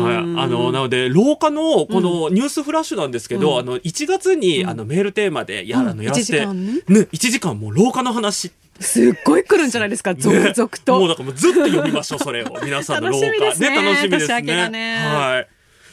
[0.03, 5.89] はい、あのなので廊下のこのニュースフラッシュなんですけど、あの1月に、あのメールテーマでや,、うん。
[5.89, 8.53] あのやらせて、ねね1時間もう廊下の話
[8.83, 10.53] すっごい来るんじゃないですか、 続々
[10.85, 10.99] と。
[10.99, 15.49] もうだからもうずっと読みましょうそれを皆さんの廊下楽しみですね楽しみですねがねはい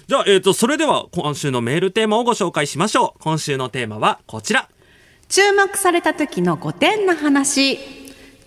[0.08, 3.22] じゃあ、えっ、と、それでは今週のメールテーマをご紹介しましょう。
[3.22, 4.68] 今週のテーマはこちら。
[5.28, 7.78] 注目された時の5点な話。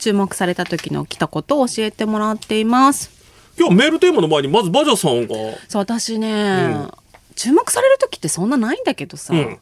[0.01, 3.13] 注目された時の起きたことを教えてもらっています。
[3.57, 5.35] 今日メールテーマの前にまずバジャさんが、
[5.69, 6.89] そう、私ね、
[7.37, 9.59] 注目される時ってそんなないんだけどさ、うん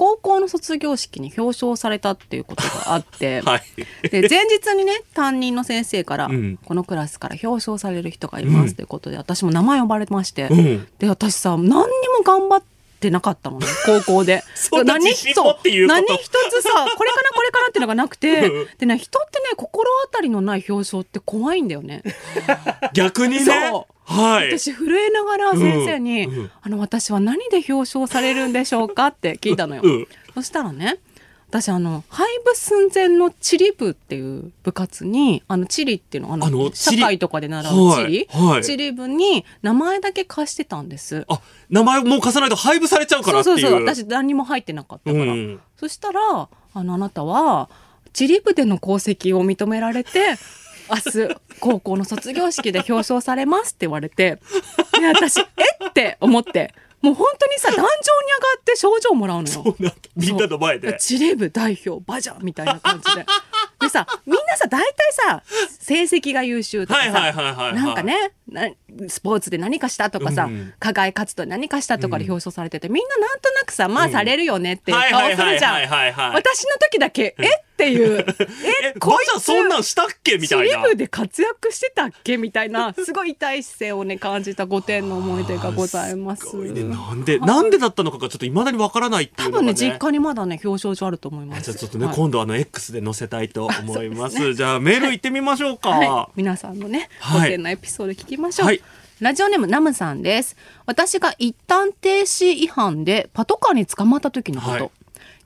[0.00, 3.62] 高校の卒業式に表彰されたっていうことがあって、 はい。
[4.08, 6.58] で前日にね担任の先生から、うん。
[6.64, 10.88] このクラスから表彰される人がいますということで、私も名前呼ばれまして、うん。
[10.98, 11.86] で私さ何にも
[12.24, 12.62] 頑張っ
[12.98, 14.42] てなかったのね高校で。
[15.86, 18.68] 何一つさこれかなこれかなっていうのがなくてうん。
[18.78, 22.02] でね人ってね心当たりのない表彰って怖いんだよね。
[22.94, 23.70] 逆にね。
[24.14, 24.58] そはい。
[24.58, 26.50] 私震えながら先生に、うんうん。
[26.62, 30.98] あの私は何で表彰されるんでしょうかって聞いたのよ、うんそしたらね
[31.48, 38.64] 私あの廃部寸前の地理部っていう部活にあの地理っていうのあの社会とかで習う地理、はいはい。
[38.64, 41.26] 地理部に名前だけ貸してたんです。
[41.28, 43.58] あ名前もう貸さないと配布されちゃうからっていう。
[43.58, 43.84] そうそうそう。
[43.84, 45.60] 私何にも入ってなかったから、うん。
[45.76, 46.20] そしたら
[46.72, 47.68] あのあなたは
[48.12, 50.36] 地理部での功績を認められて
[50.90, 54.38] 明日高校の卒業式で表彰されますって言われて
[54.98, 55.44] で私え？
[55.88, 57.94] って思ってもう本当にさ壇上に上が
[58.60, 59.54] って賞状もらうのよ。
[59.54, 63.24] そうなんだみんなの前で司令部代表バジャーみたいな感じで。
[63.80, 65.42] でさみんなさ大体さ
[65.78, 67.32] 成績が優秀とかさ、
[67.72, 68.68] なんかねな
[69.08, 75.88] スポーツで何かしたとかさ、うん課外活動で何かしたとかで表彰されてて、みんななんとなくさまあされるよねっていうはい顔するじゃん。
[76.34, 77.48] 私の時だけえっ
[77.80, 82.36] ていう ええこいバジャそんなんしたっけみたいな司令部で活躍してたっけ？
[82.36, 86.46] みたいな すごい痛い姿勢をね感じた5点の思い出がございます。
[86.50, 91.62] すねなんでなんでだったのかがちょっと未だにわからないっていうね多分ね実家にままだね表彰状あると思います。
[91.62, 94.54] じゃあちょっとね、はい今度あの X で載せたいと思います。
[94.54, 95.90] じゃあメール行ってみましょうか。
[95.90, 98.66] はい、皆さんのね、はいご点のエピソード聞きましょう。
[98.66, 98.82] はい
[99.20, 100.56] ラジオネームナムさんです。
[100.86, 104.92] 私が一旦停止違反でパトカーに捕まった時のこと。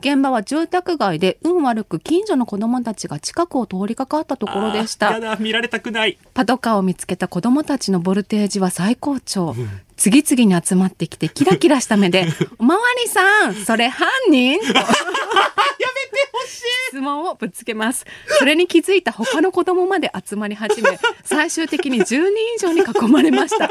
[0.05, 5.37] はい現場は住宅街で運悪く近所の子供たちが近くを通りかかったところでした。
[5.40, 6.19] 見られたくない。
[6.35, 9.55] パトカーを見つけた子供たちのボルテージは最高潮。
[9.96, 12.26] 次々に集まってきてキラキラした目で
[12.59, 14.74] 「おまわりさんそれ犯人?」 と
[16.94, 18.04] 質問をぶつけます。
[18.38, 22.20] それに気づいた他の子供まで集まり始め最終的に10人
[22.57, 23.68] 以上に囲まれました。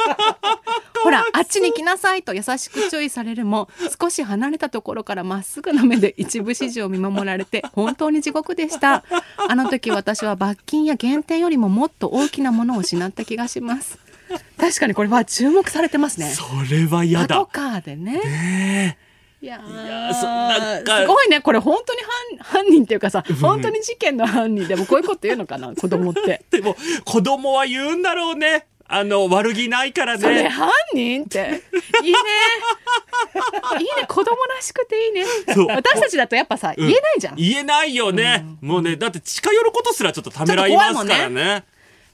[1.03, 9.03] ほらあっちに来なさいと優しく注意されるも少し離れたところからまっすぐな目で一部始終を見守られて本当に地獄でした。
[9.49, 14.02] あの時私は罰金や減点よりももっと大きなものを失った気がします
[14.63, 16.27] 確かにこれは注目されてますね。
[16.27, 17.45] それは嫌パトだ。
[17.47, 18.13] カーでね。
[18.13, 18.97] ね
[19.41, 21.41] いやそなんかすごいね。
[21.41, 21.99] これ本当に
[22.39, 26.45] 犯犯人っていうかさ本当に事件の犯人でもこういうこと言うのかな 子供って。
[26.49, 28.67] でも子供は言うんだろうね。
[28.87, 30.47] あの悪気ないからね。
[30.47, 31.39] 犯人って。
[32.03, 32.17] いいね。
[33.79, 34.05] いいね。
[34.07, 35.25] 子供らしくていいね。
[35.67, 37.35] 私たちだとやっぱさ、言えないじゃん。
[37.35, 38.45] 言えないよね。
[38.61, 41.65] もうねだって近寄ることすらちょっとためらいますからね。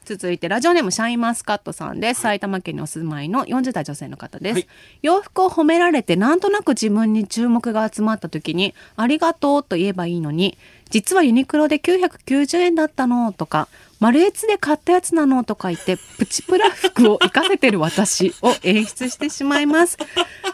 [0.10, 4.68] 続いてラジオネームシャインマスカットさんです、埼玉県にお住まいの40代女性の方です、はい。
[5.04, 10.58] 洋服を褒められてなんとなく自分に注目が集まった時にありがとうと言えばいいのに
[10.90, 13.68] 実はユニクロで990円だったのとか
[14.00, 15.44] マルエツで買ったやつなの？
[15.44, 19.98] とか言ってプチプラ服を活かせてる私を演出してしまいます。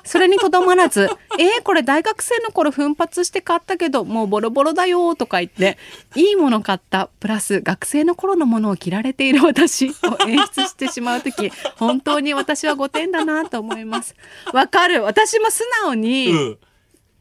[0.04, 5.78] それにとどまらず「えー、これ大学生の頃奮発して買ったけどもうボロボロだよ」とか言って
[6.16, 9.94] いいもの買ったプラス学生の頃のものを着られている私を
[10.28, 14.16] 演出してしまう時本当に私は5点だなと思います
[14.54, 15.04] わかる。
[15.04, 16.58] 私も素直にうん。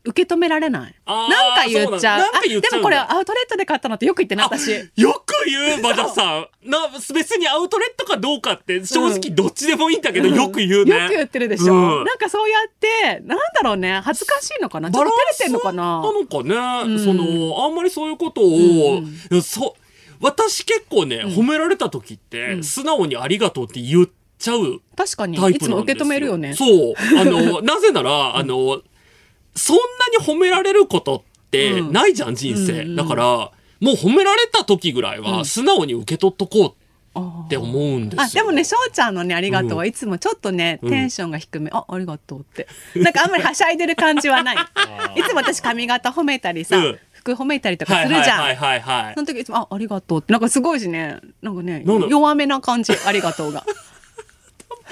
[0.06, 2.26] 受け止められない、なんか言っちゃう。
[2.60, 6.48] でもこれアウトレットで買ったのってよく言ってない私よく言うバジャさん。
[6.68, 11.02] な別にアウトレットかどうかって正直どっちでもいいんだけど、よく言うね。
[11.02, 12.04] よく言ってるでしょ、うん。
[12.04, 14.90] なんかそうやってなんだろうね恥ずかしいのかな。
[14.90, 16.00] ちょっと照れてんのかな。
[16.02, 16.98] なのかね、ん。
[16.98, 19.76] そのあんまりそういうことを、うんそ
[20.20, 22.64] 私結構ね、褒められた時って、うん。
[22.64, 26.54] 素直にありがとうって言っちゃう確かにいつも受け止めるよね。
[26.54, 26.94] そう。
[27.18, 28.80] あの なぜならあの
[29.54, 29.82] そんな
[30.18, 31.92] に褒められることってうん。
[31.92, 33.50] ないじゃん、人生、だから
[33.84, 38.22] もう褒められた時ぐらいは素直に受け取っとこうあって思うんですよ。
[38.22, 40.90] あでもね翔ちゃんのね「ありがとう」はいつもちょっとね、うん。
[40.90, 42.66] テンションが低め「あありがとう」って。
[42.96, 44.56] なんかあんまりはしゃいでる感じはない。
[45.16, 46.98] いつも私髪型褒めたりさ、うん。
[47.12, 50.32] 服褒めたりとかはいするじゃん、はいはいはいはいその時いつも「あありがとう」って。
[50.32, 51.18] なんかすごいしね。
[51.42, 53.64] なんかね弱めな感じ「ありがとうが」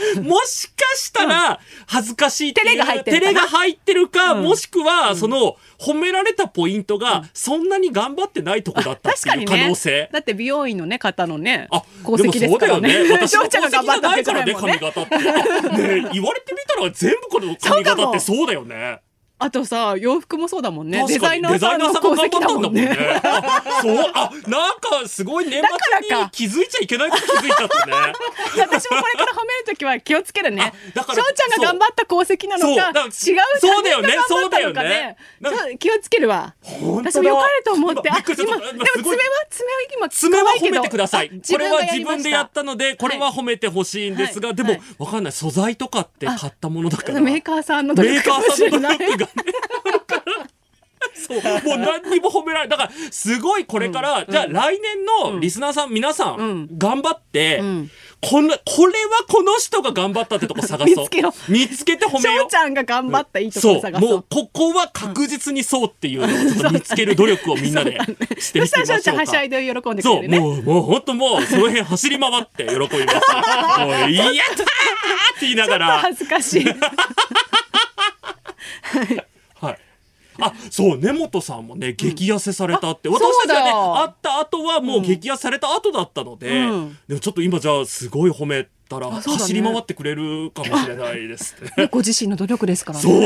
[0.23, 10.09] もしかしたら恥ずかしいっていう照れが入ってる照れが入ってるか、うんもしくはその褒められたポイントがそんなに頑張ってないとこだったっていう可能性。
[10.13, 13.13] だって美容院のね方のねあ、功績ですからねそうだよね。
[13.13, 15.19] 私の功績じゃないからね、髪型って。
[15.19, 19.01] ねえ言われてみたら全部この髪型ってそうだよね。
[19.43, 22.97] あとさ洋服もそうだもんねデザイナーさんの功績だもんね
[23.83, 27.93] そう、あ、なんかすごい年末に気づいちゃいけないこと気づいちゃったね。
[28.59, 33.13] 私もこれから褒めるときは気をつけるねあだから翔ちゃんが頑張った功績なのか違う
[33.61, 34.81] そうだよね他人が頑張ったのか
[35.41, 41.31] そうだよね気をつけるわ私も良かれと思ってあ今でも爪は爪は今爪は褒めてください。
[41.31, 45.33] これは自分でやったので、これは褒めてほしいんですが、でもはいはい、わかんない。
[45.33, 47.21] 素材とかって買ったものだから。
[47.21, 49.32] メーカーさんの努メーカーさんの努しれない力がね。
[51.15, 56.69] そうもう何にも褒められだからすごいこれから、じゃあ来年のリスナーさん、皆さん、うん。
[56.79, 57.91] 頑張って、ん。
[58.21, 60.87] このこれはこの人が頑張ったってとこ探そう。
[60.97, 61.35] 見つけろ。
[61.49, 62.45] 見つけて褒めよう。
[62.45, 64.11] 翔ちゃんが頑張ったいいとこそうろ探そう。
[64.11, 67.99] もうここは確実にそうっていうのをちょっと見つける努力をみんなで
[68.39, 69.21] してみそしたら翔ちゃんてみましょうか。
[69.21, 70.39] はしゃいで喜んでくそう、れるね。
[70.39, 72.97] もう、もう本当もう、その辺走り回って喜びます。
[72.97, 74.69] もう、やったーっ
[75.41, 75.99] て言いながら。
[75.99, 76.65] 恥ずかしい
[79.55, 79.79] はい。
[80.41, 83.09] あ、そう、根本さんもね、激痩せされたって。
[83.09, 91.89] あ私たちがね、会った後はもう激痩せされた後だったので、うんでもちょっと今じゃあ、すごい褒めたら、ね走り回ってくれるかもしれないですね。
[91.91, 93.21] ご自身の努力ですからねそう。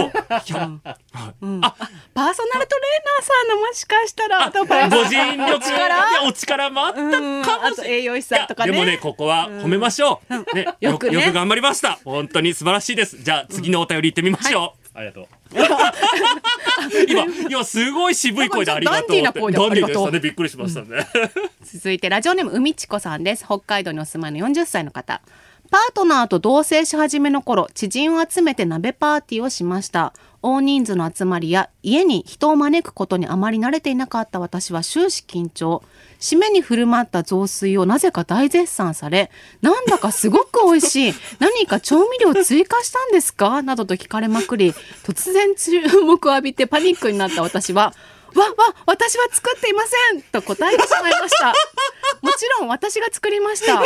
[0.45, 1.75] ひゃはいあ、
[2.15, 7.93] パーソナルトレーナーさんのもしかしたらご尽力お力お力もあったうんかもしれない。
[8.01, 10.57] 栄養士さんとかねでもね、ここは褒めましょう。
[10.57, 11.99] ね、よく、よくねよく頑張りました。
[12.05, 13.23] 本当に素晴らしいです。
[13.23, 14.86] じゃあ、次のお便り行ってみましょう。
[14.97, 15.27] ありがとう。
[17.07, 19.23] 今、今すごい渋い声でありがとうって。
[19.23, 20.21] ダンディーでしたね。
[20.21, 21.07] びっくりしましたね。
[21.63, 25.21] 続いてラジオネーム海ちこさんです北海道にお住まいの40歳の方
[25.71, 30.15] パートナーと同棲し始めの頃知人を集めて鍋パーティーをしました
[30.49, 35.83] 大人数の集まりや家に人を招くことにあまり慣れていなかった私は終始緊張。
[36.21, 39.31] 締めに振る舞った雑炊をなぜか大絶賛され
[39.61, 43.61] なんだかすごく美味しい何か調味料追加したんですか？
[43.63, 44.71] などと聞かれまくり
[45.05, 47.93] 突然注目を浴びてパニックになった私は
[48.37, 50.23] わわ私は作っていません。
[50.23, 51.55] と答えてしまいました。
[52.23, 53.83] もちろん私が作りました。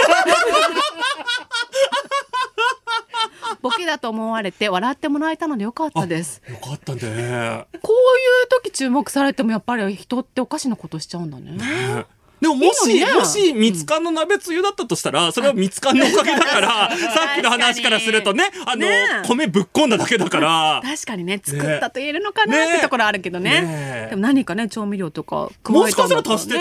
[3.60, 6.42] ボケだと思われて笑ってもらえたのでよかったです。
[6.48, 7.66] よかったね。
[7.82, 12.06] こういう時注目されてもやっぱり人っておかしなことしちゃうんだね
[12.40, 18.86] でももし、もし、みつの鍋つゆだったとしたら、それはみつかんのおかげだから、 さっきの話からするとね、あの、
[19.26, 24.08] 米ぶっこんだだけだから、確かにね作ったと言えるのかなってところあるけどね。
[24.08, 26.60] でも何かね調味料とか加もしかしたら足して、ね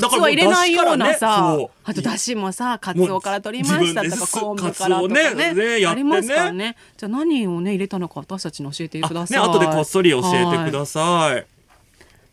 [0.00, 5.86] だから入れないようなさ、あとだしもさカツオから取りましたとか昆布からとかね。
[5.86, 6.76] ありますからね。
[6.96, 9.38] じゃあ何をね入れたのか私たちに教えてくだあさい。
[9.38, 11.60] ね、後でこっそり教えてください。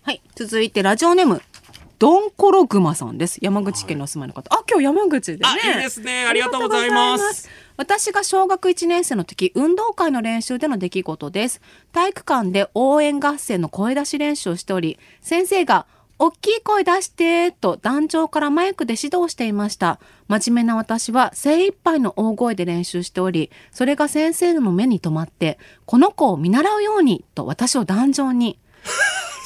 [0.07, 1.41] はい、続いてラジオネーム
[1.99, 3.39] ドンコログマさんです。
[3.41, 4.53] 山口県のお住まいの方。
[4.53, 5.41] あ、今日山口でね。
[5.45, 11.61] あいいですねありがとうございますありがとうございます私が小学1年生の時、運動会の練習での出来事です。
[11.91, 15.85] 体育館で応援合戦の声出し練習をしており、先生が、
[16.19, 19.99] 大きい声出してと団長からマイクで指導していました。
[20.27, 28.57] 真面目な私は精一杯の大声で練習しており、それが先生の目に留まって、この子を見習うようにと私を壇上に。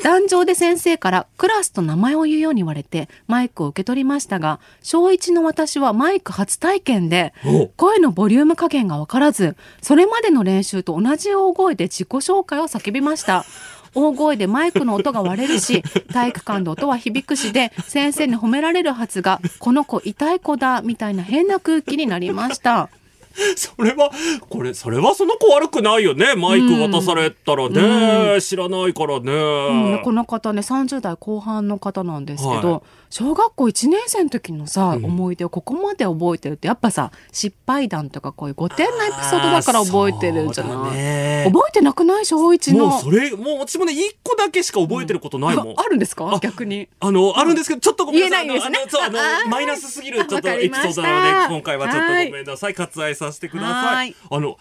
[0.04, 13.46] 壇上で先生からクラスと名前を言うように言われてマイクを受け取りましたが小1の私はマイク初体験でお声のボリューム加減が分からずそれまでの練習と同じ大声で自己紹介を叫びました。
[13.94, 15.84] 大声でマイクの音が割れるし
[16.14, 22.90] 体育館で音は響くしで先生に褒められるはずがこの子痛い子だみたいな変な空気になりました
[23.56, 24.12] それは、
[24.50, 26.36] これ、それはその子悪くないよね。
[26.36, 29.32] マイク渡されたらね、知らないからね。
[29.32, 30.02] うん。
[30.04, 41.43] この方ね30代後半の方なんですけど、はい小学校1年生の時のさ、思い出をここまで覚えてるってやっぱさ失敗談とかこういう5点のエピソードだから覚えてるんじゃない、ね。
[41.52, 42.26] 覚えてなくない？
[42.26, 42.88] 小1の。
[42.88, 45.69] もうそれ、もう私もね、一個だけしか覚えてることないもん。
[45.71, 46.34] ああるんですか？
[46.34, 46.88] あ逆に。
[47.02, 48.47] あの、あるんですけど、ちょっとごめんなさい。
[48.47, 48.56] ね。
[49.52, 52.74] マイナスすぎるちょっとエピソードなので、今回はちょっとごめんなさい。
[52.74, 54.15] 割愛させてくださはいい。
[54.30, 54.58] あの、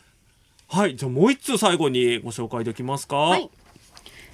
[0.66, 3.16] はい、じゃあもう一通最後にご紹介できますか？
[3.16, 3.48] はい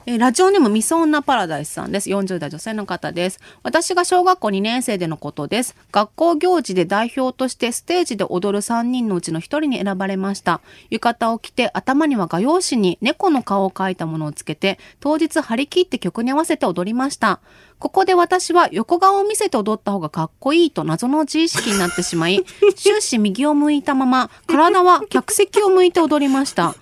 [0.09, 2.09] えーラジオネームみそ女パラダイスさんです。
[2.11, 3.41] 40代女性の方です。
[3.65, 5.75] 私が小学校2年生でのことです。
[5.91, 10.61] 学校行事で代表としてステージで踊る3人のうちの1人に選ばれました。
[10.91, 17.41] 浴衣を着て頭には画用紙に猫の顔を描いたものをつけて、当日張り切って曲に合わせて踊りました。
[17.79, 26.75] ここで私は横顔を見せて踊った方がかっこいいと謎の自意識になってしまい、 終始右を向いたまま、体は客席を向いて踊りました。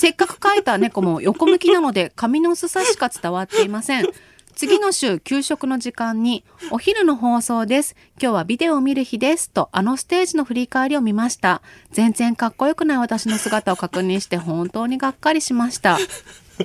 [0.00, 4.08] せっかく描いた猫も横向きなので髪の薄さしか伝わっていません。
[4.60, 7.96] 次の週給食の時間にお昼の放送です。
[8.20, 11.62] 今日はビデオを見る日ですとあのステージの振り返りを見ました。
[11.92, 15.98] 全然かっこよくない私の姿を確認して本当にがっかりしました。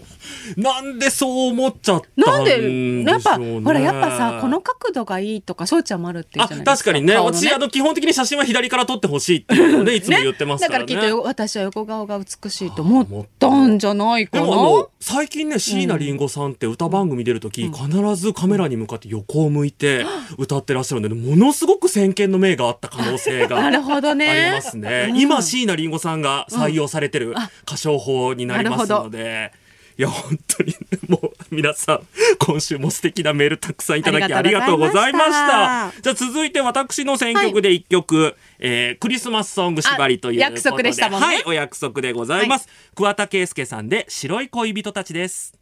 [0.57, 3.03] なんでそう思っちゃったなんんででしょうね。
[3.03, 6.91] やっぱほらやっぱさこの角度がいいとか翔ちゃんもあるって言うあじゃないですか。
[6.91, 14.45] 確かにね顔の私あの基本的に写真は左から撮ってほしいっていうのをねいつも言ってますからねだからきっと私は横顔が美しいと思ったんじゃないかな。
[14.45, 20.05] でもあの最近ね椎名林檎さんって歌番組出る時、必ずカメラに向かって横を向いて
[20.37, 24.27] 歌ってらっしゃるんで、ものすごく先見の明があった可能性が なるほどね。
[24.29, 25.07] ありますね。
[25.09, 29.51] うん今椎名林檎さんが採用されてる歌唱法になりますので。
[29.97, 30.75] いや、本当に、
[31.07, 32.01] もう、皆さん、
[32.39, 35.93] 今週も素敵なメールたくさんいただきありがとうございました。
[36.01, 42.67] じゃあ続いて私の選曲で一曲、えークリスマスソング縛りという約束でしたもんねはい、お約束でございます。
[42.95, 45.53] 桑田佳祐さんで白い恋人たちです。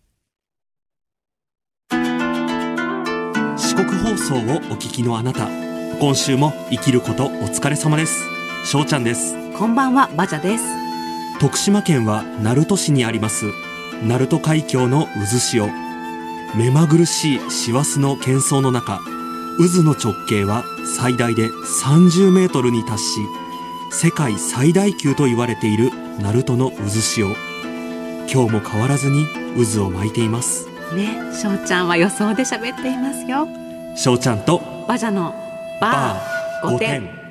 [1.91, 4.41] 四国放送をお
[4.77, 5.47] 聞きのあなた、
[5.99, 8.23] 今週も生きることお疲れ様です。
[8.65, 9.43] しょうちゃんです。
[9.57, 10.63] こんばんはバジャです
[11.39, 13.45] 徳島県は鳴門市にあります
[14.01, 15.69] 鳴門海峡の渦潮。
[16.55, 18.99] 目まぐるしい師走の喧騒の中
[19.57, 20.63] 渦の直径は
[20.97, 23.19] 最大で30メートルに達し
[23.91, 27.27] 世界最大級と言われている鳴門の渦潮。
[28.31, 29.25] 今日も変わらずに
[29.73, 30.67] 渦を巻いています。
[30.95, 33.47] ねしょうちゃんは予想で喋っていますよ。
[33.95, 35.33] しょうちゃんとバジャの
[35.79, 37.22] ババー5ー5点点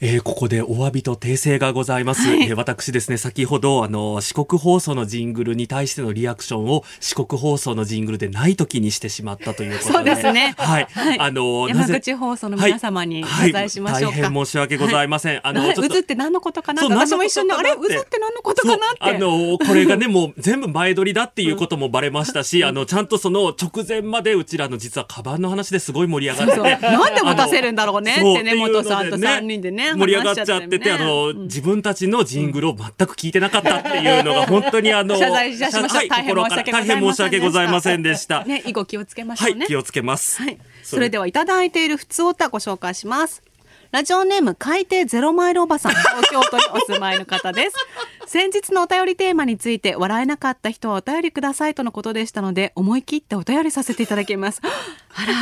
[0.00, 2.42] えーここでお詫びと訂正がございます、はい。
[2.42, 10.14] えー私ですね先ほどあの四国放送のジングルに対してのリアクションを四国放送のジングルでない時にしてしまったということで。
[10.16, 10.54] そうね。
[10.56, 11.18] はい、はい。
[11.18, 13.48] あのな山ぜ口放送の皆様にはい。
[13.50, 16.82] 謝罪しましょうか、大変申し訳ございません、あのなちょっと渦って何のことかな？
[16.84, 17.74] 私も一瞬であれ？
[17.74, 26.86] 渦って何のことかなあの これがねもう全部前撮りだっていうこともバレましたし、あのちゃんとその直前までうちらの実はカバンの話ですごい盛り上がって。
[26.86, 28.54] なんで持たせるんだろうねってね。
[28.54, 38.44] 元さんと三人でね盛り上がっちゃってて、ねあの、うん自分たちのジングルを全く聞いてなかったっていうのが本当にあの 謝罪しましたはい心から大変申し訳ございませんでした。
[38.44, 40.42] ね以後気をつけましょうねはい気をつけます。
[40.42, 43.42] はい、それではいただいている普通おたご紹介します。
[43.90, 47.76] ラジオネーム海底ゼロマイルおばさん、東京都にお住まいの方です。
[48.28, 54.60] 先日のお便りテーマについて笑えなかった人はお便りくださいとのことでしたので、思い切ってお便りさせていただきます。
[54.62, 54.66] あ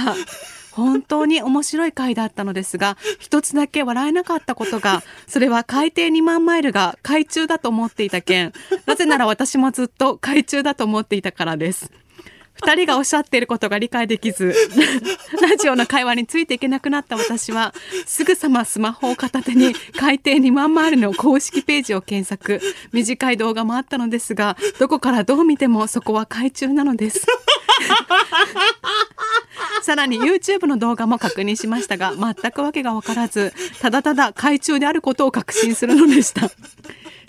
[0.06, 0.14] ら、
[0.76, 8.52] 本当に面白い回だったのですが、一つだけ笑えなかったことが、それは海底2万マイルが海中だと思っていた件、
[8.84, 11.90] なぜなら私もずっと海中だと思っていたからです。
[12.62, 14.54] 二人がおっしゃっていることが理解できず、
[15.40, 17.74] ラジオの会話についていけなくなった私は、
[18.06, 22.60] すぐさまスマホを片手に海底2万マイルの公式ページを検索。
[22.92, 27.26] 短い動画もあったのですが、どこからどう見てもそこは海中なのです。
[29.82, 36.50] さらに YouTube の動画も確認しましたが、全くわけが分からず、ただただ海中であることを確信するのでした。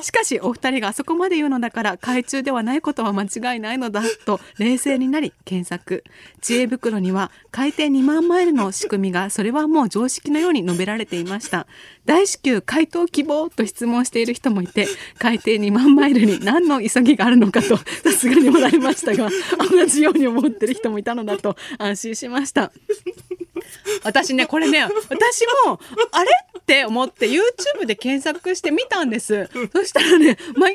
[0.02, 6.04] しかしお二人があそこまで言うのだから海中ではないことは間違いないのだと冷静になり検索。
[6.42, 11.68] 知恵袋には海底2万マイルの仕組みがそれはもう常識のように述べられていました。
[12.06, 14.88] 大至急回答希望と質問している人もいて
[15.20, 17.86] 海底2万マイルに何の急ぎがあるのかとさ
[18.18, 19.30] すがに笑いましたが
[19.70, 22.72] 同じように思ってる人もいたのだと安心しました。
[24.04, 25.80] 私ねこれね私も
[26.12, 26.32] あれ？
[26.58, 29.50] って思って YouTube で検索してみたんです。
[29.72, 30.74] そしたらね紛れもな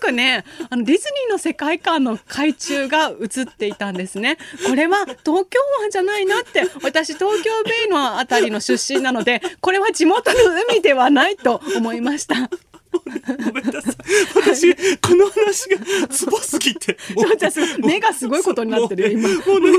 [0.00, 4.38] くねあのディズニーの世界観の海中が映っていたんですね。
[4.66, 10.38] これは東京湾じゃないなって私東京ベイのあたりの出身なのでこれは地元の
[10.70, 12.48] 海ではないと思いました。
[12.92, 13.94] ごめんなさい。
[14.34, 19.28] 私この話がツボすぎて、も ちょちょすごい目がすごいことになってるよ今。
[19.28, 19.78] もうねも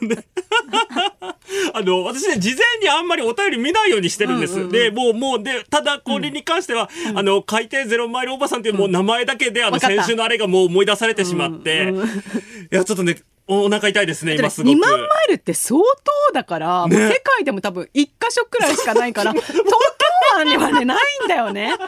[0.00, 0.24] うね。
[1.74, 4.68] あの私ね事前にあんまりお便り見ないようにしてるんです。
[4.68, 11.92] でもうもうでただこれに関しては、あの海底ゼロマイルおばさんっていうもう名前だけで、あの先週のあれがもう思い出されてしまって、
[12.72, 14.76] いやちょっとねお腹痛いですね今すごく。
[14.76, 15.80] 2万マイルって相
[16.28, 19.54] 当だから、世界でも多分1箇所くらいしかないから 東
[20.44, 21.72] 京湾にはねないんだよね。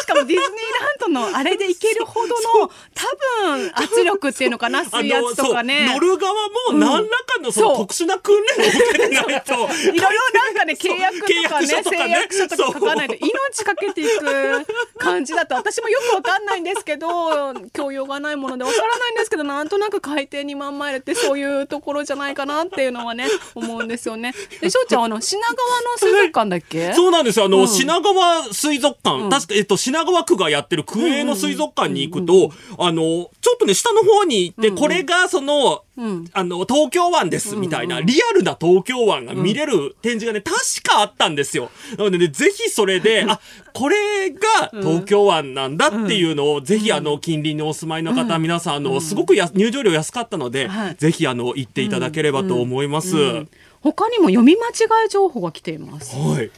[0.00, 5.88] しかもディズニーランドのあれで行けるほどの多分圧力っていうのかな水圧とかね。
[5.92, 6.32] 乗る側
[6.72, 9.54] も何らかのその特殊な訓練を受けてないと。
[9.54, 10.08] いろいろ
[10.40, 11.96] なんかね契約とかね契約書とかね。
[12.04, 14.66] 誓約書とか書かないと命かけていく
[14.98, 24.32] 感じだと私もよくわかんないんですけど教養がないものでわからないんですけどなんとなく海底2万マイルってそういうところじゃないかなっていうのはね思うんですよね。
[24.60, 26.92] でしょうちゃんあの品川の水族館だっけ？
[26.94, 27.46] そうなんですよ。
[27.46, 27.68] あの、うん。
[27.68, 36.28] 品川水族館、確か、えっと、品川区がやってる区営の水族館に行くと、あの、ちょっとね、下の方に行って、これがその、ん。
[36.32, 41.70] あの、東京湾です、みたいな、リアルな東京湾が見れる展示がね、確かあったんですよ。
[41.96, 43.40] なのでね、ぜひそれで、あ、
[43.72, 50.94] これが東京湾なんだっていうのを、ぜひ、あの、近隣にお住まいの方、皆さん、あの、すごくや入場料安かったので、はい。
[50.96, 53.46] ぜひ、あの、行っていただければと思います。
[53.84, 56.16] 他にも読み間違い情報が来ています。
[56.16, 56.50] はい。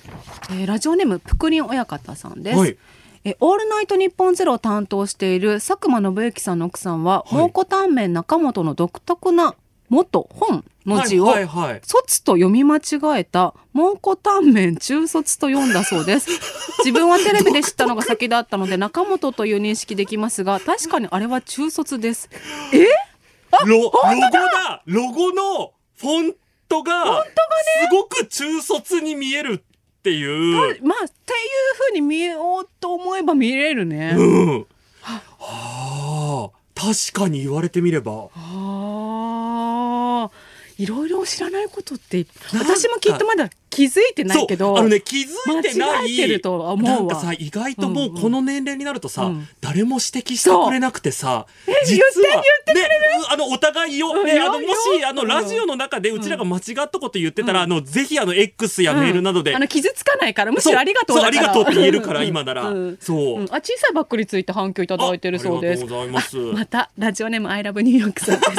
[0.50, 2.58] えーラジオネームぷくりん親方さんです。
[2.58, 2.76] はい
[3.24, 9.56] えーオールナイトニッポンゼロを担当している佐久間信之さんの奥さんは、い蒙古タンメン中本の独特な
[9.88, 11.34] 元本の字を、
[11.82, 12.80] 卒と読み間違
[13.18, 16.30] えた蒙古タンメン中卒と読んだそうです。
[16.86, 22.30] 自分はテレビで知ったのが先だったので中本という認識できますが確かにあれは中卒です
[23.64, 23.90] ロロゴ
[24.30, 26.34] だロゴのフォン
[26.68, 27.30] トがす
[27.90, 29.58] ごく中卒に見えるっ
[30.02, 30.82] ていう。
[30.82, 34.66] まあっていう風に見ようと思えば見れるね、うん。
[35.00, 38.28] はあ、確かに言われてみれば。
[38.34, 40.30] ああ
[40.78, 46.02] いろいろ知らないことって私もきっとまだ気づいてないけどあのね気づいてない。
[46.02, 46.96] 間違えてるとは思うわ。
[46.98, 48.22] なんかさ意外ともううんうん。
[48.22, 49.48] この年齢になるとさ、うん。
[49.60, 51.46] 誰も指摘してくれなくてさ
[51.84, 52.42] 実はね
[53.30, 62.26] あのお互いよ、うんね、あのよもしあのうんラジオの中でうちらが間違ったこと言ってたら、あのぜひあの X やメールなどで、あの傷つかないからむしろありがとうありがとうって言えるからうん。
[62.26, 62.98] 今なら、うん。
[63.00, 63.44] そう、うん。
[63.50, 65.82] あ小さいバッグについて反響いただいてるそうです。
[65.82, 66.36] あありがとうございます。
[66.36, 68.52] またラジオネームアイラブニューヨークさんです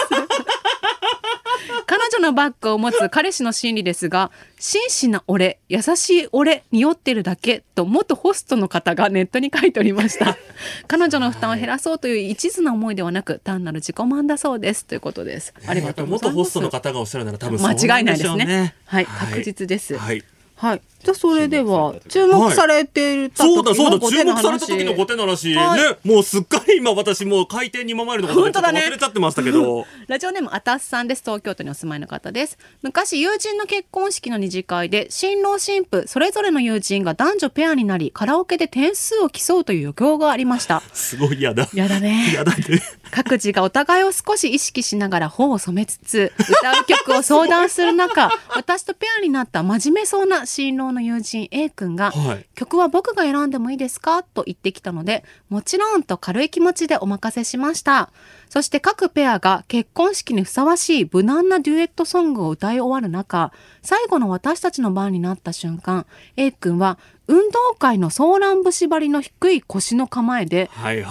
[2.28, 10.38] のバッグを持つ彼氏の心理ですが真摯な俺優しい俺に酔ってるだけと元ホストの方がネットに書いておりました。
[10.88, 14.86] 彼女の負担を減らそうという一途な思いではなく単なる自己満だそうです。
[14.86, 15.54] ということです。
[15.66, 18.76] ありがとう元ホストの方がおっしゃるなら多分そうなんでしょう間違いないですね。
[18.86, 19.98] はい、はい確実です。
[19.98, 20.24] はい。
[20.56, 20.82] はい。
[21.04, 25.82] じゃあそれでは注目されているそうだそうだ注目された話時のご手の話、はい。
[25.82, 32.58] ねもうすっかり今私もう海底2万マイルのこと忘れちゃってましたけど、 ラジオネームあたすさんです東京都にお住まいの方です。
[32.82, 40.82] 昔友人の結婚式の二次会で新郎新婦それぞれの友人が男女ペアになりカラオケで点数を競うという余興がありました。
[40.94, 41.68] すごい嫌だ。
[41.74, 42.30] やだね。
[42.32, 42.82] 嫌だね。
[43.12, 54.24] 各自がお互いを少し意識しながら頬を染めつつ歌う曲を相談する中私とペアになった真面目そうな新郎の友人 A 君がはい曲は僕が選んでもいいですか？
[54.24, 58.12] と言ってきたのでもちろんと軽い気持ちでお任せしました
[58.50, 70.70] そして各ペアが結婚式にふさわしい無難なデュエットソングを歌い終わる中最後の私たちの番になった瞬間 A 君は運動会のソーラン節張りの低い腰の構えで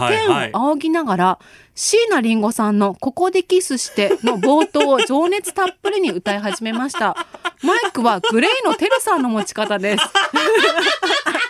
[0.08, 1.38] 天をはい仰ぎながら
[1.74, 7.16] 椎名林檎さんの「ここでキスして」の冒頭を情熱たっぷりに歌い始めました。
[7.62, 10.04] マイクはグレイのテルさんの持ち方です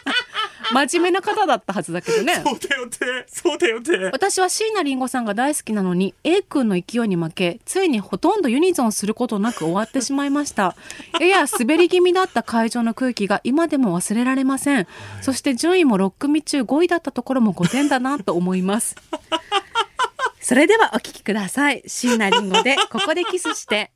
[0.73, 2.35] 真面目な方だったはずだけどね。
[2.45, 10.77] そうだよってそうだよって私は椎名林檎さんが大好きなのに A 君の勢いに負けついにほとんどユニゾンすることなく終わってしまいました。
[11.21, 14.87] やや滑り気味だった会場の空気が今でも忘れられません。
[15.23, 18.97] そして順位も6組中5位だったところも5点だなと思います。
[20.41, 21.83] それではお聞きください。
[21.87, 23.91] 椎名林檎でここでキスして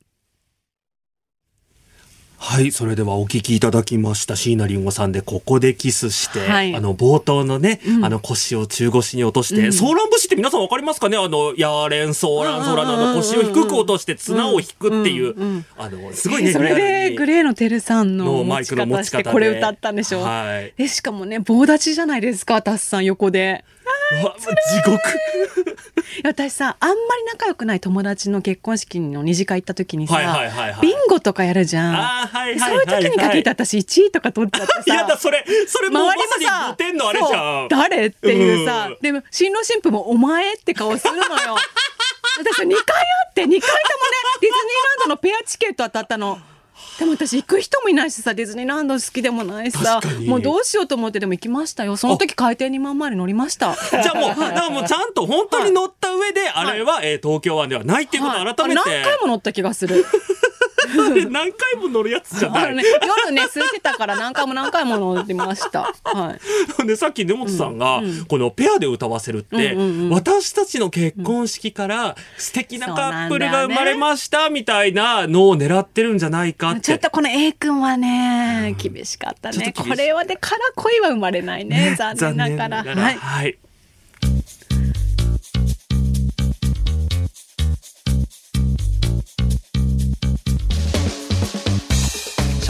[2.43, 6.75] はい、それではお聞きいただきました椎名林檎さんでここでキスして、はい。
[6.75, 8.03] あの冒頭のね、うん。
[8.03, 9.71] あの腰を中腰に落として、うん。
[9.71, 11.17] ソーラン節って皆さんわかりますかね？
[11.17, 19.31] あのヤーレンソーランソーランの腰を低く落として綱を引くっていう、うんうんあのすごいねそれでグレーのテルさんののマイクの持ち方で。
[19.31, 20.73] これ歌ったんでしょはい。
[20.75, 23.63] でしかもね棒立ちじゃないですかタスさん横で。
[23.80, 23.80] う
[24.23, 24.99] わ地獄。
[26.23, 26.99] 私さあんまり
[27.31, 30.81] 仲良くない友達の結婚式の二次会行った時にさ、はいはいはいはい。
[30.81, 31.95] ビンゴとかやるじゃん。
[31.95, 34.95] あーはいではいそういう時に限って私1位とか取っちゃってさ。
[34.95, 37.67] やだそれそれもうま周りさにもさ5点のあれじゃん。
[37.69, 38.97] 誰っていうさ、うん。
[39.01, 41.57] でも新郎新婦もお前って顔するのよ。
[42.39, 43.61] 私2回あって2回ともね
[44.41, 44.57] ディズニー
[44.99, 46.39] ランドのペアチケット当たったの
[47.01, 51.97] でも私行く人もいないしさディズニーランド好きでもないしさもうどうしようと思ってでも行きましたよ。
[51.97, 53.75] その時回転2万枚に乗りました。
[53.91, 60.05] じゃあもう、だからもうちゃんと本当に乗った上で、あれは、えー東京湾ではないっていうことを改めて、何回も乗った気がする
[61.29, 62.75] 何回も乗るやつじゃない。
[62.75, 65.93] ね、夜ね空いてたから何回も何回も乗ってました。
[66.03, 66.35] は
[66.81, 66.85] い。
[66.87, 76.81] でさっき根本さんが、うんうんこのペアで歌わせるって、うんうんうん私たちの結婚式から素敵なカップルが生まれましたみたいなのを狙ってるんじゃないかって。
[76.81, 79.73] ちょっとこの A 君はね、厳しかったね。
[79.75, 81.95] これはね、から恋は生まれないね。
[81.97, 82.83] 残念ながら。
[82.83, 83.17] 残念ながらはい。
[83.17, 83.57] はい。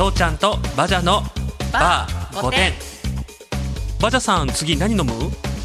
[0.02, 1.22] 翔ちゃんとバジャの
[1.72, 2.74] バー5点。
[4.02, 5.14] バジャさん次何飲む？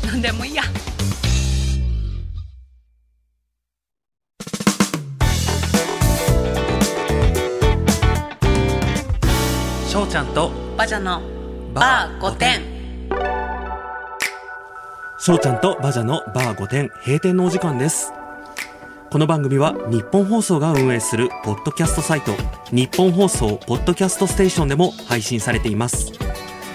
[0.06, 0.62] なんでもいいや。
[9.88, 11.22] 翔ちゃんとバジャの
[11.72, 12.60] バー5点
[15.18, 18.12] 翔ちゃんとバジャのバー5点閉店のお時間です
[19.16, 22.32] この番組は日本放送が運営するポッドキャストサイト
[22.70, 26.12] 日本放送ポッドキャストステーションでも配信されています。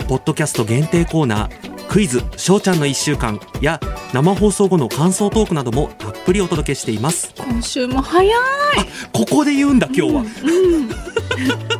[0.08, 3.80] ポッドキャスト限定コーナークイズ翔ちゃんの1週間や
[4.12, 7.32] 生放送後の感想トークなどもたっぷりお届けしています。
[7.38, 8.36] 今週も早い。
[9.14, 10.24] ここで言うんだ今日は、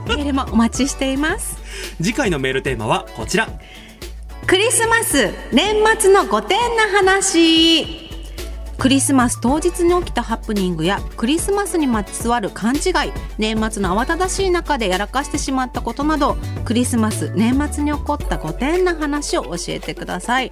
[0.10, 1.58] メールもお待ちしています。
[1.98, 3.48] 次回のメールテーマはこちら。
[3.48, 8.11] ククリスマス年末の御殿な話
[8.82, 12.82] クリスマス当日に起きたハプニングやクリスマスにまつわる勘違い
[13.38, 20.52] 年末の慌ただしい中でやらかしてしまったことなどクリスマス年末に起こった御殿な話を教えてください。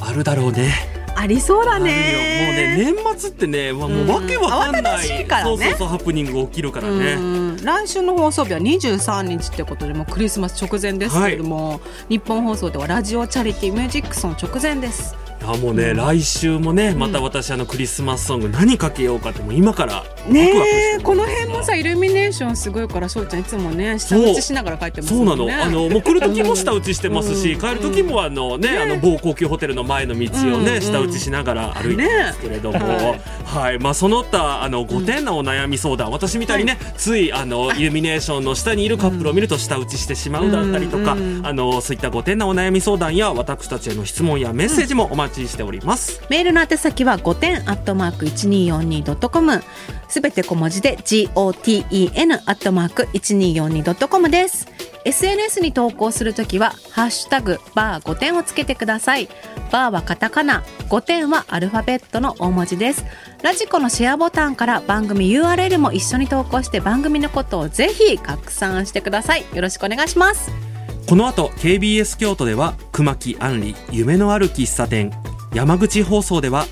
[0.00, 0.72] あるだろうね。
[1.14, 2.76] ありそうだね。
[2.78, 5.46] もうね年末ってねまあもうわけわかんない、うん慌ただしいからね。
[5.48, 7.56] そうそうそうハプニング起きるからね、うん。
[7.62, 46.22] 来週の放送日は23日ってことでもうクリスマス直前ですけれども、日本放送ではラジオチャリティーミュージックソン直前ですいやもうね、来週もねまた私あのクリスマスソング何かけようかってもう今からワクワクしてねこの辺もさイルミネーションすごいから翔ちゃんいつもね下打ちしながら帰ってますそうなの、あのもう来る時も下打ちしてますし、うん帰る時もあのね、あの某高級ホテルの前の道をね、うん下打ちしながら歩いてるんですけれども、ねはい、まあその他あのご丁寧なお悩み相談、私みたいにね、ついあの イルミネーションの下にいるカップルを見ると下打ちしてしまうだったりとか、うんあのそういったご丁寧なお悩み相談や私たちへの質問やメッセージもお待ちしております。
[46.28, 49.62] メールの宛先は5点アットマーク 1242.com
[50.08, 54.66] すべて小文字で GOTEN アットマーク 1242.com です。
[55.04, 59.28] SNS に投稿するときは、ハッシュタグ、バー5点をつけてください。
[59.70, 63.04] バーはカタカナ、5点はアルファベットの大文字です。
[63.42, 69.46] ラジコのシェアボタンから番組 URL も一緒に投稿して番組のことをぜひ拡散してください。
[69.54, 70.69] よろしくお願いします。
[71.10, 75.10] この後 KBS 京都では熊木杏里夢のある喫茶店
[75.52, 76.66] 山口放送では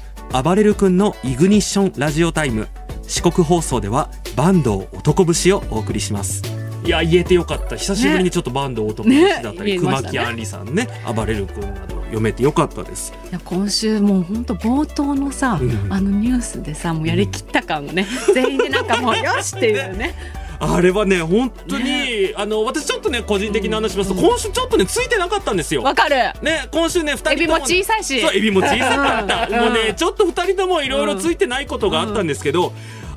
[0.45, 2.69] 暴れる君のイグニッションラジオタイム
[3.03, 6.45] 四国放送では坂東男節をお送りします。
[6.85, 7.75] いや言えてよかった。
[7.75, 9.79] 久しぶりにちょっと坂東男節だったり、ねね。
[9.79, 13.13] 熊木杏里さんね暴れる君など読めてよかったです。
[13.29, 15.93] いや今週もう本当冒頭のさ、うん。
[15.93, 20.15] あのニュースでさもうやりきった感がね、 全員でなんかもうよしっていうね
[20.61, 25.83] あれはね本当に、あの私ちょっとね個人的な話しますと、今週ちょっとねついてなかったんですよ。
[25.83, 26.17] わかる。
[26.43, 28.21] ね今週ね二人ともエビも小さいし。
[28.21, 29.65] そうエビも小さかった、うん。
[29.65, 32.73] もうねちょっと二人ともいろいろついてないことがあったんですけど、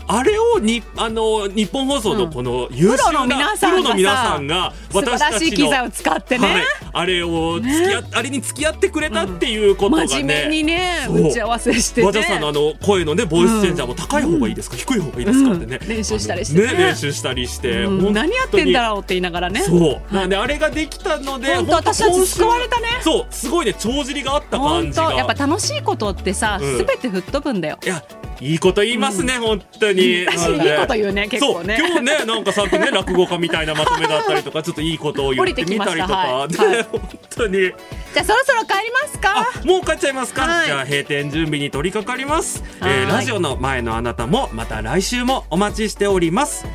[0.07, 12.07] あれをにあの日本放送のこの優秀な皆さんプロの皆さんが素晴らしい機材を使ってね、はい、あれを付き合、あれに付き合ってくれたっていうことがね、真面目にね打ち合わせしてね。
[12.07, 15.53] 和田さんのあの声のねボイスチェンジャーも高い方がいいですか、低い方がいいですか？
[15.53, 15.87] ってね、うん。
[15.87, 16.73] 練習したりしてね。
[16.73, 19.61] 練習したりして、何やってんだろうって言いながらね。
[19.61, 20.13] そう。
[20.13, 22.87] なんであれができたので本当私たち救われたね。
[23.01, 23.25] そう。
[23.29, 25.09] すごいね帳尻があった本感じが。
[25.11, 25.17] 当。
[25.17, 26.77] やっぱ楽しいことってさうん。
[26.77, 27.77] すべ、て吹っ飛ぶんだよ。
[27.83, 28.03] いや
[28.39, 29.90] いいこと言いますね、本当に。
[29.93, 31.77] 私 なんでいいこと言うね結構ね。
[31.79, 36.67] 今日ねなんかさっきね 落語家みたいなまとめだったりとかちょっといいことを言ってみたりとか、降りてきました。
[36.67, 36.77] はい。
[36.77, 37.57] ね本当に。
[37.59, 39.47] じゃあそろそろ帰りますか？
[39.61, 40.65] あもう帰っちゃいますか、はい。
[40.65, 43.13] じゃあ閉店準備に取り掛かります、えーはい。
[43.19, 46.65] ラジオの前のあなたもまた来週もお待ちしております。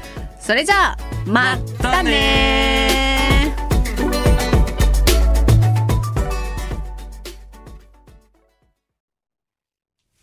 [0.40, 2.86] それじゃあまたね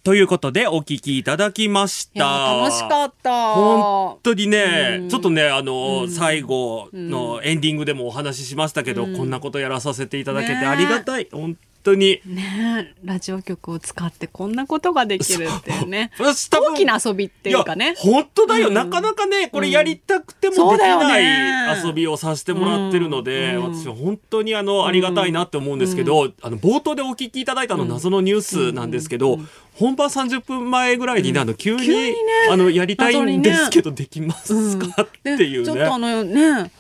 [0.04, 2.60] ということでお聞きいただきました。
[2.62, 3.54] 楽しかった。
[3.54, 5.10] 本当にね、うん。
[5.10, 6.10] ちょっとね、あの、うん。
[6.10, 9.16] 最後のエンディングでもお話ししましたけど、うん。
[9.16, 10.66] こんなことやらさせていただけてね。
[10.66, 11.30] ありがたい。
[11.32, 12.22] 本当に。
[12.26, 16.12] ねえラジオ局を使ってこんなことができるっていうね。
[16.20, 17.96] 大きな遊びっていうかね。
[17.98, 18.74] 本当だよ、うん。
[18.74, 21.82] なかなかね、これやりたくてもできないね。
[21.84, 23.76] 遊びをさせてもらってるので、うん。
[23.76, 29.40] 私は本当にあの、ありがたいなって思うんですけど、あの、冒頭でお聞きいただいたあの謎のニュースなんですけど、
[29.76, 32.16] 本番30分前ぐらいにね、あの、急に、急にね
[32.52, 35.66] あの、やりたいんですけど、できますか、っていうね。
[35.66, 36.72] でちょっとあのね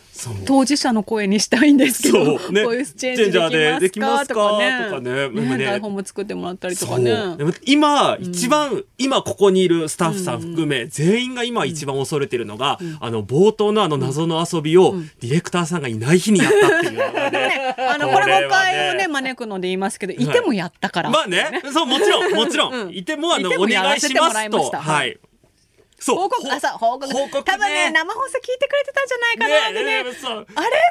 [0.45, 2.51] 当事者の声にしたいんですけど、そう。
[2.51, 2.63] ね。
[2.65, 5.29] ボイスチェンジでできますかとかね。
[5.29, 5.65] ねね。
[5.65, 7.15] 台本も作ってもらったりとかね。
[7.65, 21.61] 今、一番今ここにいるスタッフさん含め、全員が今一番恐れてるのが、あの冒頭のあの謎の遊びを、ディレクターさんがいない日にやったっていうのがね あのこれ誤解をね招くので言いますけどいてもやったから、まあね。
[21.71, 22.93] そうもちろんもちろん、うん。
[22.93, 24.71] いてもあのお願いしてますと。
[24.71, 25.17] はい
[26.03, 26.17] そう。
[26.17, 27.13] 報告あそう報告。
[27.13, 29.99] 報告多分ね生放送聞いてくれてたんじゃないかなってね。
[29.99, 30.09] あれ？
[30.09, 30.19] って。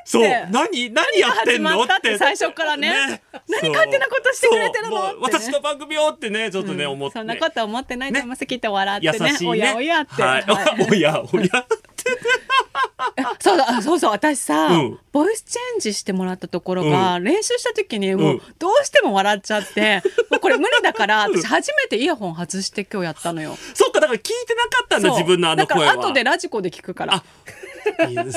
[0.06, 1.82] そう何何やってんの？
[1.82, 3.22] ったって最初からね。
[3.48, 5.20] 何勝手なことしてくれてるの？
[5.20, 9.38] 私の番組をってねちょっとね、思ってそんなことは思ってないと思います、きっと笑って優ね。
[9.46, 10.42] おやおやって、はい。
[10.42, 10.86] はい。
[10.90, 11.66] おやおや
[13.40, 14.98] そうだあそうそう私さ、うん。
[15.12, 18.42] ボイスチェンジしてもらったところが、練習した時にもううん。
[18.58, 23.56] どうしても笑っちゃって、 もうこれ無理だから私初めてイヤホン外して今日やったのよ。
[23.74, 25.18] そっかだから聞いてなかったんだそう。
[25.18, 27.24] 自分のあの声はだから後でラジコで聞くから。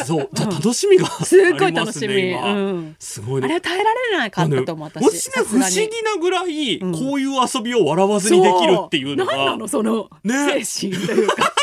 [0.03, 0.29] そう。
[0.33, 1.75] じゃあ楽しみがすっごい楽しみ。
[1.75, 2.53] ありますね今。
[2.53, 2.95] うん。
[2.99, 3.45] すごいね。
[3.45, 5.29] あれは耐えられなかったと思う私。
[5.29, 6.91] 私ね不思議なぐらい、ん。
[6.91, 9.31] こういう遊びを笑わずにできるっていうのが。
[9.31, 9.45] そう。
[9.45, 10.63] 何なのそのね。
[10.63, 11.53] 精神というか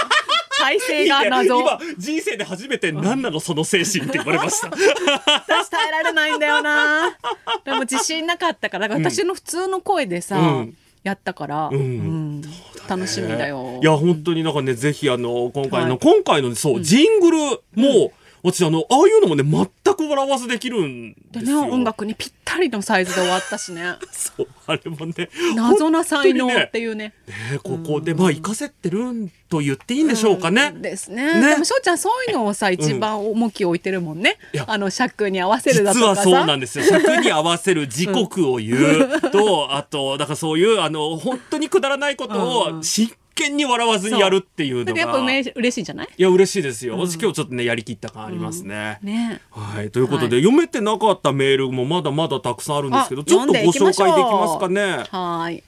[0.62, 1.60] 体勢が謎。
[1.60, 4.68] 今人生で初めて何なのその精神って言われました。
[5.48, 7.16] 私耐えられないんだよな。
[7.64, 10.76] でも自信なかったから私の普通の声でさ、うん。
[11.02, 11.74] やったから、ん。
[11.74, 12.42] うん。
[12.88, 13.80] 楽しみだよ。
[13.82, 15.98] いや本当になんかねぜひあの今回の、はい。
[15.98, 17.38] 今回のそうジングル
[17.74, 18.12] も、
[18.42, 23.94] 私あのああいうのもね全く笑わずできるんでですねよ音楽にぴったりのサイズで終わったしね。
[24.10, 27.14] そうあれもね謎な才能っていうね。
[27.26, 31.40] ねここでまあ活かせてるんと言っていいんでしょうかね、ですね。
[31.40, 31.50] ね。
[31.50, 34.64] でも翔ちゃんそういうのをさ一番重きを置いてるもんね、いや。
[34.66, 36.22] あの尺に合わせるだとかさ。
[36.22, 36.84] 実はそうなんですよ。
[36.84, 44.98] 尺に合わせる時刻を言うと、あとだからそういうあの本当にくだらないことを真剣に笑わずにやるっていうのが。
[44.98, 46.08] やっぱ嬉しいんじゃない？
[46.16, 49.40] いや嬉しいですよ、私今日ちょっとねやりきった感ありますね、ね。
[49.50, 50.44] はい、ということで、はい。
[50.44, 54.82] 読めてなかったメールもまだまだたくさんあるんですけどあちょっとご紹介できますかね。
[55.10, 55.62] はーい。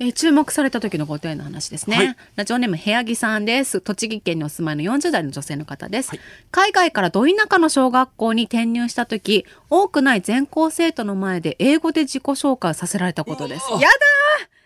[0.00, 2.16] えー注目された時のご提案の話ですね、はい。
[2.34, 3.80] ラジオネーム部屋木さんです。
[3.80, 6.10] 栃木県にお住まいの40代の女性の方です、
[6.50, 13.70] 海外からど田舎の小学校に転入した時多くない全校生徒の前で英語で自己紹介させられたことです。
[13.70, 13.86] やだ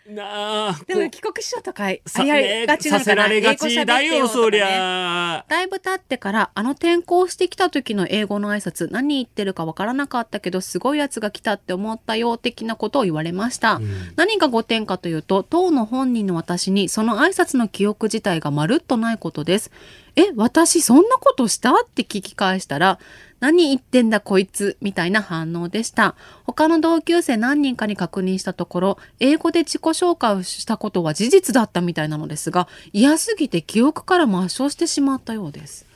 [0.09, 5.44] なあーでも帰国子女とかさやりがさせらなれがちだよそりゃ。
[5.46, 13.80] だいぶ経ってからあの転校してきた時の英語の挨拶何言ってるかわからなかったけどすごいやつが来たって思ったよ的なことを言われました、
[14.16, 19.70] 何が5点かというと当の本人の私にその挨拶の記憶自体がまるっとないことです。
[20.16, 21.74] え私そんなことした？
[21.74, 22.98] って聞き返したら
[23.41, 26.14] 何言ってんだこいつみたいな反応でした。
[26.45, 35.86] 他の同級生何人かに確認したところ英語で自己紹介をしたことは事実だったみたいなのですが嫌すぎて記憶から抹消してしまったようです。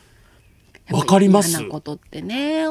[0.90, 1.60] わかります。
[1.60, 2.66] なことってね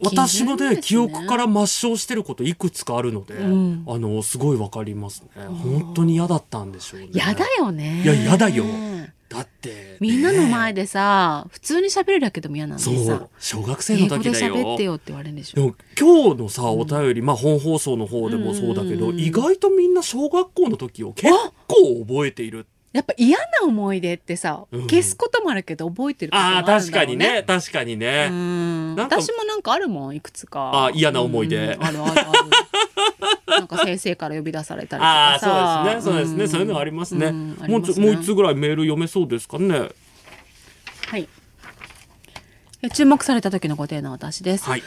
[0.00, 3.84] 私もね記憶からら抹消してることいくつかあるので、ん。
[3.88, 5.28] あのすごいわかりますね。
[5.46, 7.08] 本当に嫌だったんでしょうね。
[7.12, 8.02] 嫌だよね。
[8.02, 8.64] いや嫌だよ
[9.28, 13.14] だってみんなのね前でさ普通に喋れるだけでも嫌なんでそさ。
[13.14, 13.28] う。
[13.38, 15.56] 小学生の英語で時だよ喋ってよって言われるんでしょ。
[15.56, 21.30] でも今日のさお便り、まあ本放送の方でもそうだけど、意外とみんな小学校の時を結
[21.66, 22.66] 構覚えている
[22.98, 24.80] やっぱ嫌な思い出ってさ、うん。
[24.88, 26.80] 消すこともあるけど覚えてることもあああるんだね。
[26.80, 27.44] 確かにね。
[27.46, 28.24] 確かにね、
[28.96, 30.86] 私もなんかあるもんいくつか。
[30.86, 31.56] あ嫌な思い出。
[31.76, 32.50] うんあるあるある。
[33.46, 36.18] なんか先生から呼び出されたりとああかさそうですね。
[36.18, 36.48] そうですね、ん。
[36.48, 38.06] そういうのありますね、もうますね。
[38.06, 39.90] もう一つぐらいメール読めそうですかね？
[41.06, 41.28] はい。
[42.82, 44.82] え注目された時のご提案は私です、はい。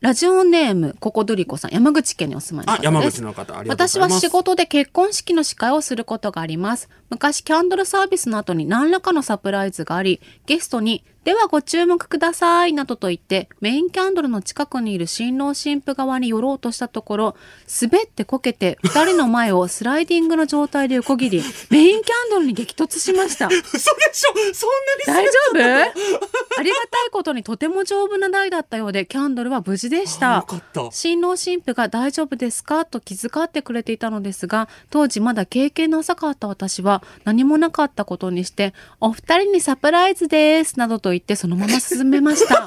[0.00, 1.72] ラジオネームココドリコさん。
[1.72, 2.84] 山口県にお住まいのあ方です。
[2.84, 4.10] 山口の方ありがとうございます。
[4.10, 17.36] 私は仕事で結婚式の司会をすることがあります昔キャンドルサービスの後に何らかのサプライズがありゲストにではご注目くださいなどと言ってメインキャンドルの近くにいる新郎新婦側に寄ろうとしたところ
[17.82, 23.48] 滑ってこけて二人の前をスライディングの状態で横切りメインキャンドルに激突しました。
[23.52, 23.78] 嘘で
[24.14, 24.54] しょ？
[24.54, 24.70] そん
[25.06, 26.60] なに大丈夫？
[26.60, 30.90] ありがたいことにとても丈夫な台だったようでキャンドルは無事でしあたた。
[30.92, 32.86] 新郎新婦が大丈夫ですか？
[32.86, 42.66] と気遣ってくれていたのですが当時まだ経験の浅かった私は何もなかったことにしてお二人にサプライズですなどと言ってそのまま進めました。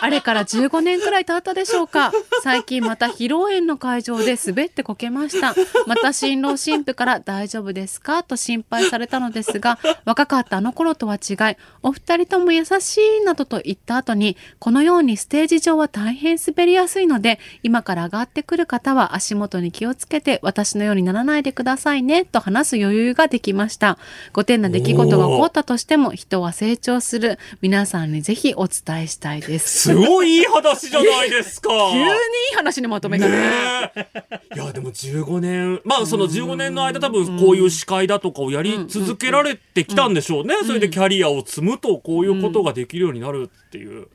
[0.00, 2.12] あれから15年くらい経ったでしょうか。
[2.42, 5.54] 最近また披露宴の会場で滑ってこけました。
[5.86, 23.98] また新郎新婦から大丈夫ですかと心配されたのですが若かったあの頃とは違いお二人とも優しいなどと言った後にこのようにステージ上は大変滑りやすいので今から上がってくる方は足元に気をつけて私のようにならないでくださいねと話す余裕ができました。
[24.32, 27.38] 5点な出来事が起こったとしても人は成長する。
[27.60, 29.87] 皆さんにぜひお伝えしたいです。
[29.88, 31.70] すごいいい話じゃないですか。
[31.92, 33.28] 急にいい話にまとめた。
[33.28, 34.08] ねねえ。
[34.54, 44.08] いやでも15年まあその15年の間多分こういう司会だとかをやり続けられてきたんでしょうね、それでキャリアを積むとこういうことができるようになるっていう、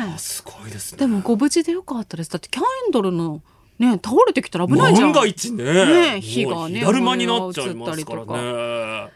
[0.00, 0.98] あすごいですね。
[0.98, 2.30] でもご無事でよかったです。
[2.30, 3.42] だってキャンドルの
[3.78, 5.12] ね倒れてきたら危ないじゃん。
[5.12, 5.64] 万が一ね。
[5.64, 9.10] ねえ火がねだるまになっちゃいますからね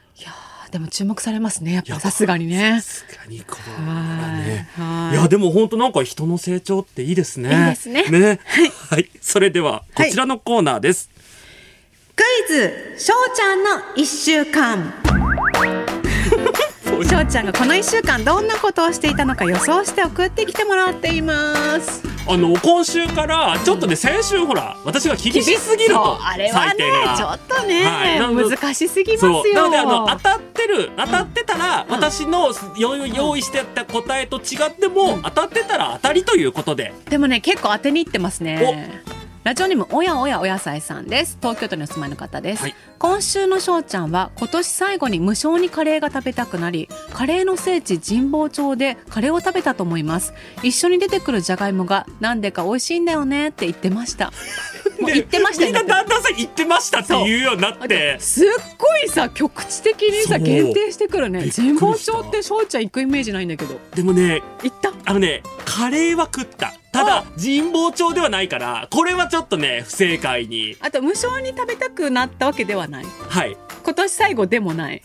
[0.70, 1.72] でも注目されますね。
[1.72, 2.80] やっぱさすがにね。
[2.80, 3.92] さすがにこれは
[4.38, 4.68] ね。
[4.76, 5.16] はい。
[5.16, 5.20] い。
[5.20, 7.50] やでも本当なんか人の成長っていいですね。
[7.50, 8.04] いいですね。
[8.04, 8.40] ね。
[8.90, 9.10] はい。
[9.20, 11.10] それではこちらのコーナーです。
[12.16, 14.92] クイズしょうちゃんの一週間。
[17.04, 25.94] しょうちゃんがこの一週間どんなことをしていたのか予想して送ってきてもらっていますあの今週からちょっとね先週ほら私が厳しすぎる。
[25.94, 26.84] とあれはね
[27.16, 28.50] ちょっとね、はい。
[28.50, 29.54] 難しすぎますそう。
[29.54, 36.92] なよのであの当たってる当たってたら、私の用用意してた答えと違っても、当たってたら当たりということで。
[37.08, 39.02] でもね結構当てにいってますね
[39.48, 41.38] ラジオネームおやおやお野菜さんです。
[41.40, 42.74] 東京都にお住まいの方です、はい。
[42.98, 50.34] 今週のしょうちゃんは今年最後に無償にカレーが食べたくなりカレーの聖地神保町でカレーを食べたと思います。
[50.62, 54.34] 一緒に出てくるじゃがいもがなんでか美味しいんだよねって言ってました。
[55.00, 58.18] もう言ってましたみんなだんだんさ言ってましたって言うようになって。
[58.20, 61.48] すっごいさ局地的にさ限定してくるね。
[61.56, 63.80] 神保町ってしょうちゃん行くイメージないんだけど。
[63.94, 64.92] でもね行った？
[65.06, 70.76] あのねカレーは食ったただ神保町ではないからこれはちょっとね不正解に。
[70.80, 73.04] あと無償に食べたくなったわけではない。
[73.04, 73.56] はい。
[73.84, 75.02] 今年最後でもない。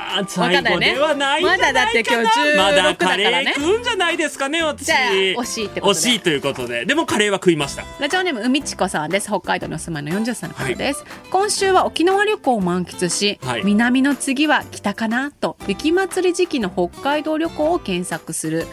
[0.00, 1.72] あ最後ではないんじゃないかな。
[1.72, 4.86] まだだって今日16まだカレねー食うんじゃないですかね私。
[4.86, 6.00] じゃあ惜しいってことで。
[6.00, 6.86] 惜しいということで。
[6.86, 7.84] でもカレーは食いました。
[8.00, 9.28] ラジオネーム海ちこさんです。
[9.28, 13.62] 北海道にお住まいの40歳の方です、今週は沖縄旅行を満喫し、はい。
[13.64, 18.66] 南の次は北かなと雪祭り時期の北海道旅行を検索する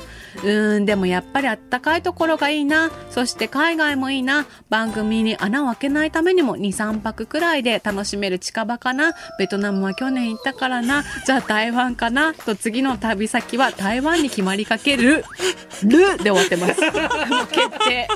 [0.44, 2.92] うーんでもやっぱりあったかいところがいいな。
[3.10, 4.46] そして海外もいいな。
[4.70, 9.14] 番組に穴を開けないためにも23泊くらいで楽しめる近場かな。
[9.40, 11.04] ベトナムは去年行ったからな。
[11.26, 12.34] じゃあ台湾かな。
[12.34, 15.24] と次の旅先は台湾に決まりかける。
[15.84, 16.18] る。
[16.18, 16.82] で終わってます。
[16.82, 16.92] もう
[17.48, 18.08] 決定。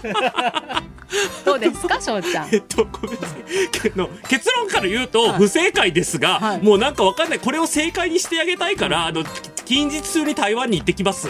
[1.44, 2.50] どうですかしょうちゃん？
[2.54, 3.70] えっとごめんなさい。
[3.72, 5.38] けど結論から言うとはい。
[5.40, 6.62] 不正解ですが、はい。
[6.62, 7.40] もうなんかわかんない。
[7.40, 9.24] これを正解にしてあげたいから、あの
[9.66, 11.30] 近日中に台湾に行ってきます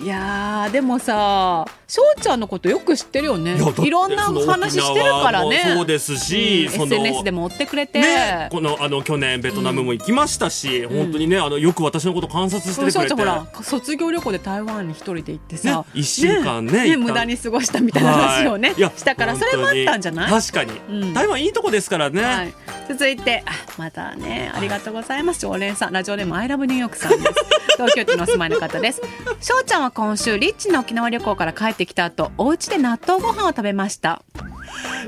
[0.00, 3.56] いやーでもさしょうちゃんのことよく知ってるよね。
[3.82, 5.74] いろんなその話してるからね。
[5.74, 6.82] そうですし、うん。
[6.82, 12.92] SNS でも追ってくれて、ね、このあの去年ベトナムも行きましたし、本当にねあのよく私のこと観察してくれて。
[12.92, 16.98] ちゃんほら卒業旅行で台湾に一人で行ってさ、ね一週間ね行った。
[16.98, 18.76] 無駄に過ごしたみたいな話をね、はい。
[18.96, 20.30] したからそれもあったんじゃない？
[20.30, 21.12] 確かに、うん。
[21.12, 22.54] 台湾いいとこですからね、はい、
[22.88, 25.40] 続いてあまたねありがとうございます。
[25.40, 25.92] 常連さん。
[25.92, 27.34] ラジオネームアイラブニューヨークさんです。
[27.76, 29.00] 東京都にお住まいの方です。
[29.40, 34.22] しょうちゃんは今週リッチな沖縄旅行から帰ってきた後お家で納豆ご飯を食べました。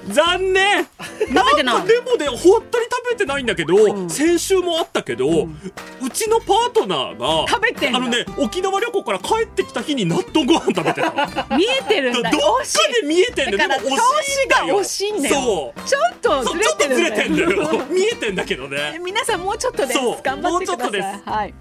[0.09, 0.85] 残念。
[1.33, 1.87] 食べてない。
[1.87, 4.11] でもね本当に食べてないんだけど、ん。
[4.11, 11.12] 先週もあったけど、うちのパートナーが食べてあのね沖縄旅行から帰ってきた日に納豆ご飯食べてたど
[11.57, 12.30] 見えてるんだ。
[12.30, 12.64] どっか
[13.01, 13.89] で見えてんだだから投
[14.22, 15.35] 資が惜しいんだよ。
[15.35, 15.89] そう。
[15.89, 17.85] ちょっとずれてるんだよ。
[17.91, 18.99] 見えてんだけどね。
[19.03, 19.99] 皆さんもうちょっとです。
[19.99, 20.51] 頑張ってください。
[20.51, 21.30] もうちょっとです。
[21.30, 21.55] はい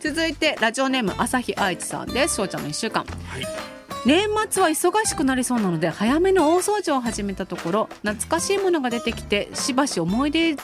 [0.00, 2.36] 続いてラジオネーム朝日愛知さんです。
[2.36, 3.04] しょうちゃんの一週間。
[3.04, 3.79] はい。
[4.06, 10.56] 年末は忙しくなりそうなので早めの大掃除を始めたところ懐かしいものが出てきてしばし思い出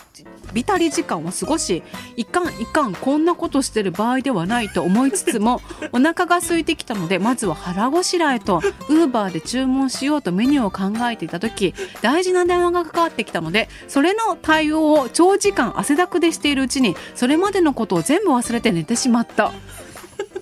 [0.54, 1.82] 浸り時間を過ごし
[2.16, 5.60] いかんいかんこんなことしてる場合ではないと思いつつも
[5.92, 19.52] お腹が空いてきたのでまずは腹ごしらえとウーバーで注文しようとメニューを考えていた時大事な電話がかかってきたのでそれの対応を長時間汗だくでしているうちにそれまでのことを全部忘れて寝てしまった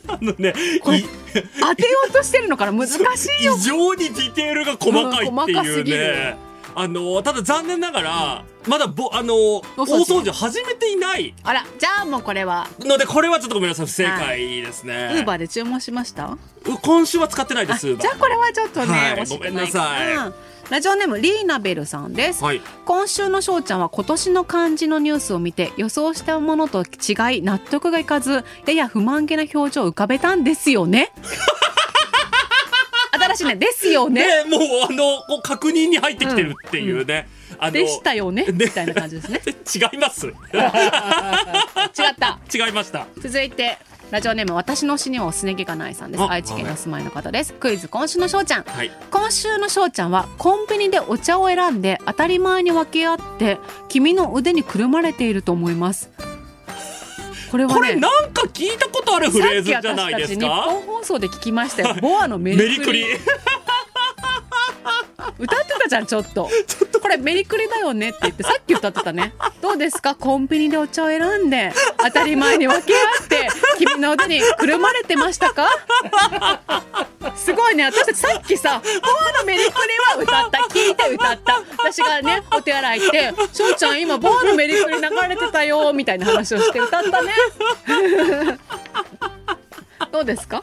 [0.06, 1.04] あのねこれい
[1.60, 2.98] 当てようとしてるのから難し
[3.40, 3.54] いよ。
[3.58, 6.36] 異常にディテールが細かいっていうね。
[6.76, 11.32] あのただ残念ながら、まだぼあの大掃除始めていない。
[11.44, 12.66] あらじゃあもうこれは。
[12.80, 15.10] のでこれはちょっとごめんなさい不正解ですね。
[15.14, 16.24] ウーバーで注文しました？
[16.24, 16.38] う
[16.82, 17.94] 今週は使ってないであす。
[17.94, 19.26] じゃあこれはちょっとね、はい。
[19.26, 20.14] ごめんなさい。
[20.16, 20.34] うん
[20.70, 22.60] ラジオネームリーナベルさんです、はい。
[22.84, 31.12] 今週のしょうちゃんは今年の漢字のニュースを見て予想したものと違い納得がいかずやや不満げな表情を浮かべたんですよね。
[33.12, 33.56] 新しいね。
[33.56, 34.44] ですよね。
[34.44, 34.60] ねもう
[34.90, 37.28] あの確認に入ってきてるっていうね。
[37.58, 38.46] あのでしたよね。
[38.50, 39.40] みたいな感じですね。
[39.92, 40.26] 違います。
[40.28, 40.34] 違っ
[42.18, 42.38] た。
[42.52, 43.06] 違いました。
[43.20, 43.78] 続いて
[44.14, 48.90] ラジオネーム私の死にはおすねぎがないさんですあ愛知県にお住まいの方ですクイズ今週のしょうちゃんはい。
[49.10, 53.58] 今週のしょうちゃんはコンビニでお茶を選んで当たり前に分け合って
[53.88, 56.10] 君の腕にくるまれていると思います
[57.50, 60.62] これはこれねなんか聞いたことあるフレーズじゃないです私たち日か。
[60.62, 63.04] 本放送で聞きましたよボアのメリクリ。
[65.38, 66.48] 歌ってたじゃんちょっと。
[67.00, 69.34] これメリクリだよねって言ってさっき歌ってたね。
[69.60, 70.14] どうですか？
[70.14, 75.68] コンビニでお茶を選んで当たり前に分け合って君の腕にくるまれてましたか？
[77.36, 77.84] すごいね。
[77.84, 79.74] 私たちさっきさ「ボアのメリクリ」
[80.16, 80.58] は歌った。
[80.74, 81.60] 聞いて歌った。
[81.78, 87.32] 私がねお手洗い行って「翔ちゃん今ボアのメリクリ流れてたよ」みたいな話をして歌ったね。
[90.12, 90.62] どうですか？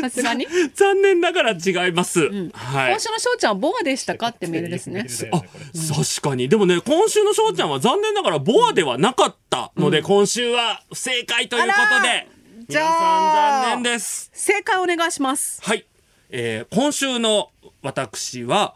[0.00, 0.46] さすがに？
[0.74, 2.20] 残念ながら違います。
[2.52, 2.98] はい今。
[3.00, 6.48] 週の翔ちゃんはボアでしたかってメールですねあ、確かに。
[6.48, 11.68] でもね、今週の翔ちゃんは残念ながらボアではなかったので、今週は不正解というこ
[11.98, 12.28] とで、
[12.68, 14.30] じゃ皆あさん残念です。
[14.32, 15.84] 正解お願いしますはい。
[16.30, 17.50] えー今週の
[17.82, 18.74] 私は、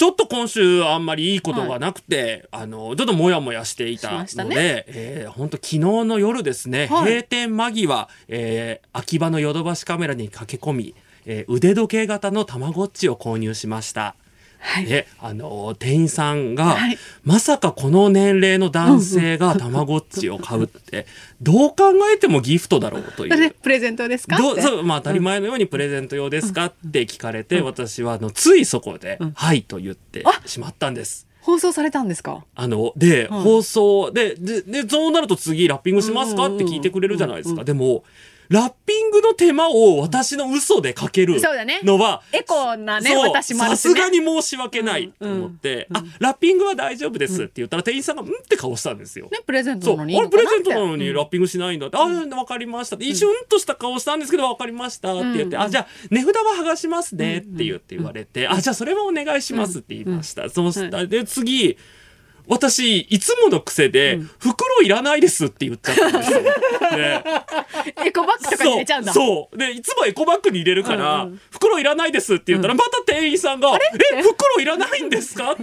[0.00, 4.84] ちょっと今週あんまりいいことがなくて、あの、ちょっともやもやしていたので、ね。
[4.86, 7.04] えー、本当昨日の夜ですね、はい。
[7.04, 10.94] 閉店間際、えー秋葉のヨドバシカメラに駆け込み、
[11.26, 14.14] えー腕時計型のたまごっちを購入しました。
[14.86, 16.98] で、あの店員さんが、はい。
[17.24, 21.06] まさかこの年齢の男性がたまごっちを買うって、
[21.40, 23.36] どう考えてもギフトだろうという。
[23.36, 24.36] で プレゼントですか？
[24.36, 26.66] そうまあ当たり前のようにプレゼント用ですか？
[26.66, 31.26] って聞かれて、私はあのついそこで「はい」と言ってしまったんです。
[31.40, 32.44] 放送されたんですか？
[32.54, 33.40] あので、うん。
[33.40, 36.46] 放送でででそうなると次ラッピングしますか？
[36.54, 37.64] って聞いてくれるじゃないですか。
[37.64, 38.04] でも
[38.50, 41.40] ラッピングの手間を私の嘘でかける
[41.84, 49.28] のは、エコなね私もさすがに申し訳ないと思って、あラッピングは大丈夫ですって言ったら店員さんが「うん」って顔したんですよ。
[49.30, 53.04] ねプレゼントなのにプレゼントなのにラッピングしないんだって、あ、わかりましたって。
[53.04, 60.50] 一瞬とした顔したんですけど、わかりましたって言って、あ、じゃあ値札は剥がしますねって言って言われて、あ、じゃあそれはお願いしますって言いました。
[60.50, 61.78] そうしたら、で、次、
[62.50, 66.40] 私、いつもの癖で、袋いらないですって言っちゃったんですよ。
[66.96, 67.22] ね。
[68.04, 69.12] エコバッグとかに入れちゃうんだ。
[69.12, 69.56] そう。
[69.56, 73.70] でいつもエコバッグに入れるから、袋いらないですって言ったら、また店員さんが
[74.12, 75.62] 「え袋いらないんですか?」って。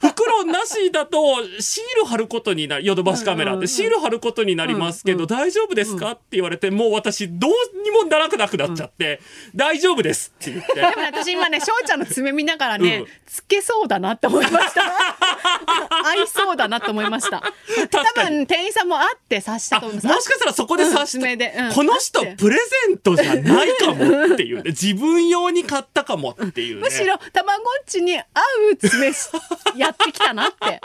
[0.00, 1.18] 袋なしだと
[1.58, 6.12] シール貼ることになるヨドバシカメラってシール貼ることになりますけど、大丈夫ですか？
[6.12, 9.20] って言われてもう私どうにもならなくなっちゃって
[9.56, 10.74] 「大丈夫です」って言って。
[10.74, 13.06] でもね私今ね翔ちゃんの爪見ながらね、うん。
[13.26, 14.82] つけそうだなって思いました
[16.12, 17.40] 合いそうだなと思いました。
[17.90, 20.06] 確多分店員さんもあって察したあと思います。
[20.06, 21.54] もしかしたらそこで察しうん爪で。
[21.56, 21.68] うん。
[21.70, 22.56] たこの人プレ
[22.88, 24.62] ゼントじゃないかもっていうね。
[24.70, 26.82] 自分用に買ったかもっていうね。
[26.82, 28.24] むしろたまごっちに合
[28.72, 29.28] う爪し
[29.76, 30.80] やってきたなって。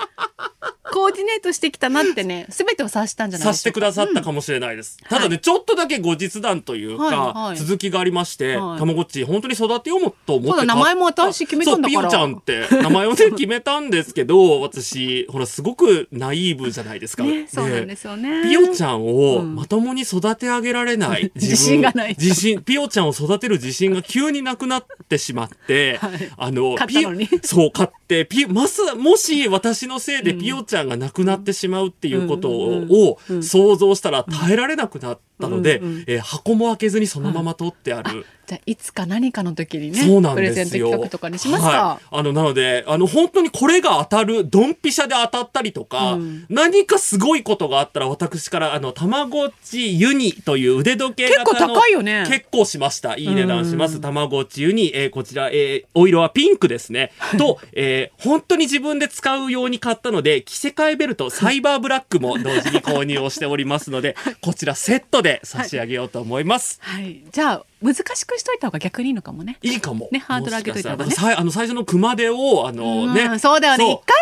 [0.91, 4.97] コーディネートしてきたなってね全てを察したんじゃないさでしてくださったかもしれないです。
[5.09, 7.57] ただね、ちょっとだけ後日談というか、はいはい。
[7.57, 8.79] 続きがありまして、はい。
[8.79, 12.09] たまごっち本当に育てようもと思ってそうだ名前も私決めたんだから。
[12.09, 17.23] そう、ピオちゃんって名前をね、決めたんですけど、私、ほら、すごくナイーブじゃないですか。
[17.23, 18.43] ねそうなんですよね。
[18.43, 19.55] ピオちゃんをうん。
[19.55, 22.15] まともに育て上げられない、 自分自信がない。
[22.19, 26.11] 自信、ピオちゃんを育てる自信が急になくなってしまって、はい。
[26.37, 38.25] あの、買っそう、買って、ピます、もし私のせいでピオちゃんが亡くなってしまうっていうことを想像したら耐えられなくなったので、うんうんえー箱も開けずにそのまま取ってある。
[38.47, 40.87] じゃあいつか何かの時にねそうなんプレゼントですよ。
[40.87, 46.45] 企画とかにしますか、はい、あのなのであの本当にこれが当たるドンピシャで当たったりとか、うん。
[46.49, 52.25] 何かすごいことがあったら私からあのたまごっちユニという腕時計型の結構高いよね。
[52.27, 53.17] 結構しました。
[53.17, 53.95] いい値段します。
[53.95, 54.01] うん。
[54.01, 57.11] たまごっちユニ、えーこちら、えーお色はピンクですね。
[57.37, 66.79] と、えー本当に自分で使うように買ったので着せ替えベルトサイバーブラックも同時に購入をしておりますのでこちらセットで差し上げようと思います。
[66.81, 69.57] はい、じゃあ難しくしといた方が逆にいいのかもね。
[69.61, 70.09] いいかも。
[70.11, 73.85] ねハードル上げといた方がねあの最初の熊手をあのね、うんそうだよね。
[73.85, 74.15] 一回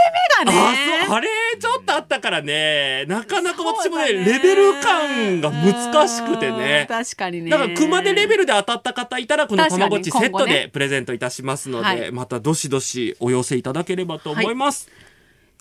[0.45, 1.05] 目があね。
[1.05, 1.27] そうあれ
[1.59, 7.49] ちょっとあったからねなかなか私もねレベル感が難しくてねうん確かにね。
[7.49, 14.89] だから熊手レベルで当たった方いたらこのたまごっちセットでプレゼントいたしますので、はいまたどしどしお寄せいただければと思います、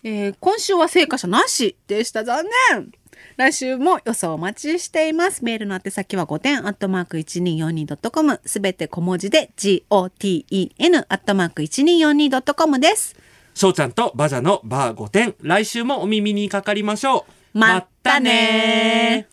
[0.02, 2.24] えー今週は成果者なしでした。
[2.24, 2.92] 残念。
[3.36, 5.44] 来週も予想お待ちしています。
[5.44, 13.16] メールの宛先は5点アットマーク 1242.com すべて小文字で GOTEN アットマーク 1242.com です。
[13.54, 17.24] しょうちゃんとバジャのバー5点来週もお耳にかかりましょ
[17.54, 19.28] うまったね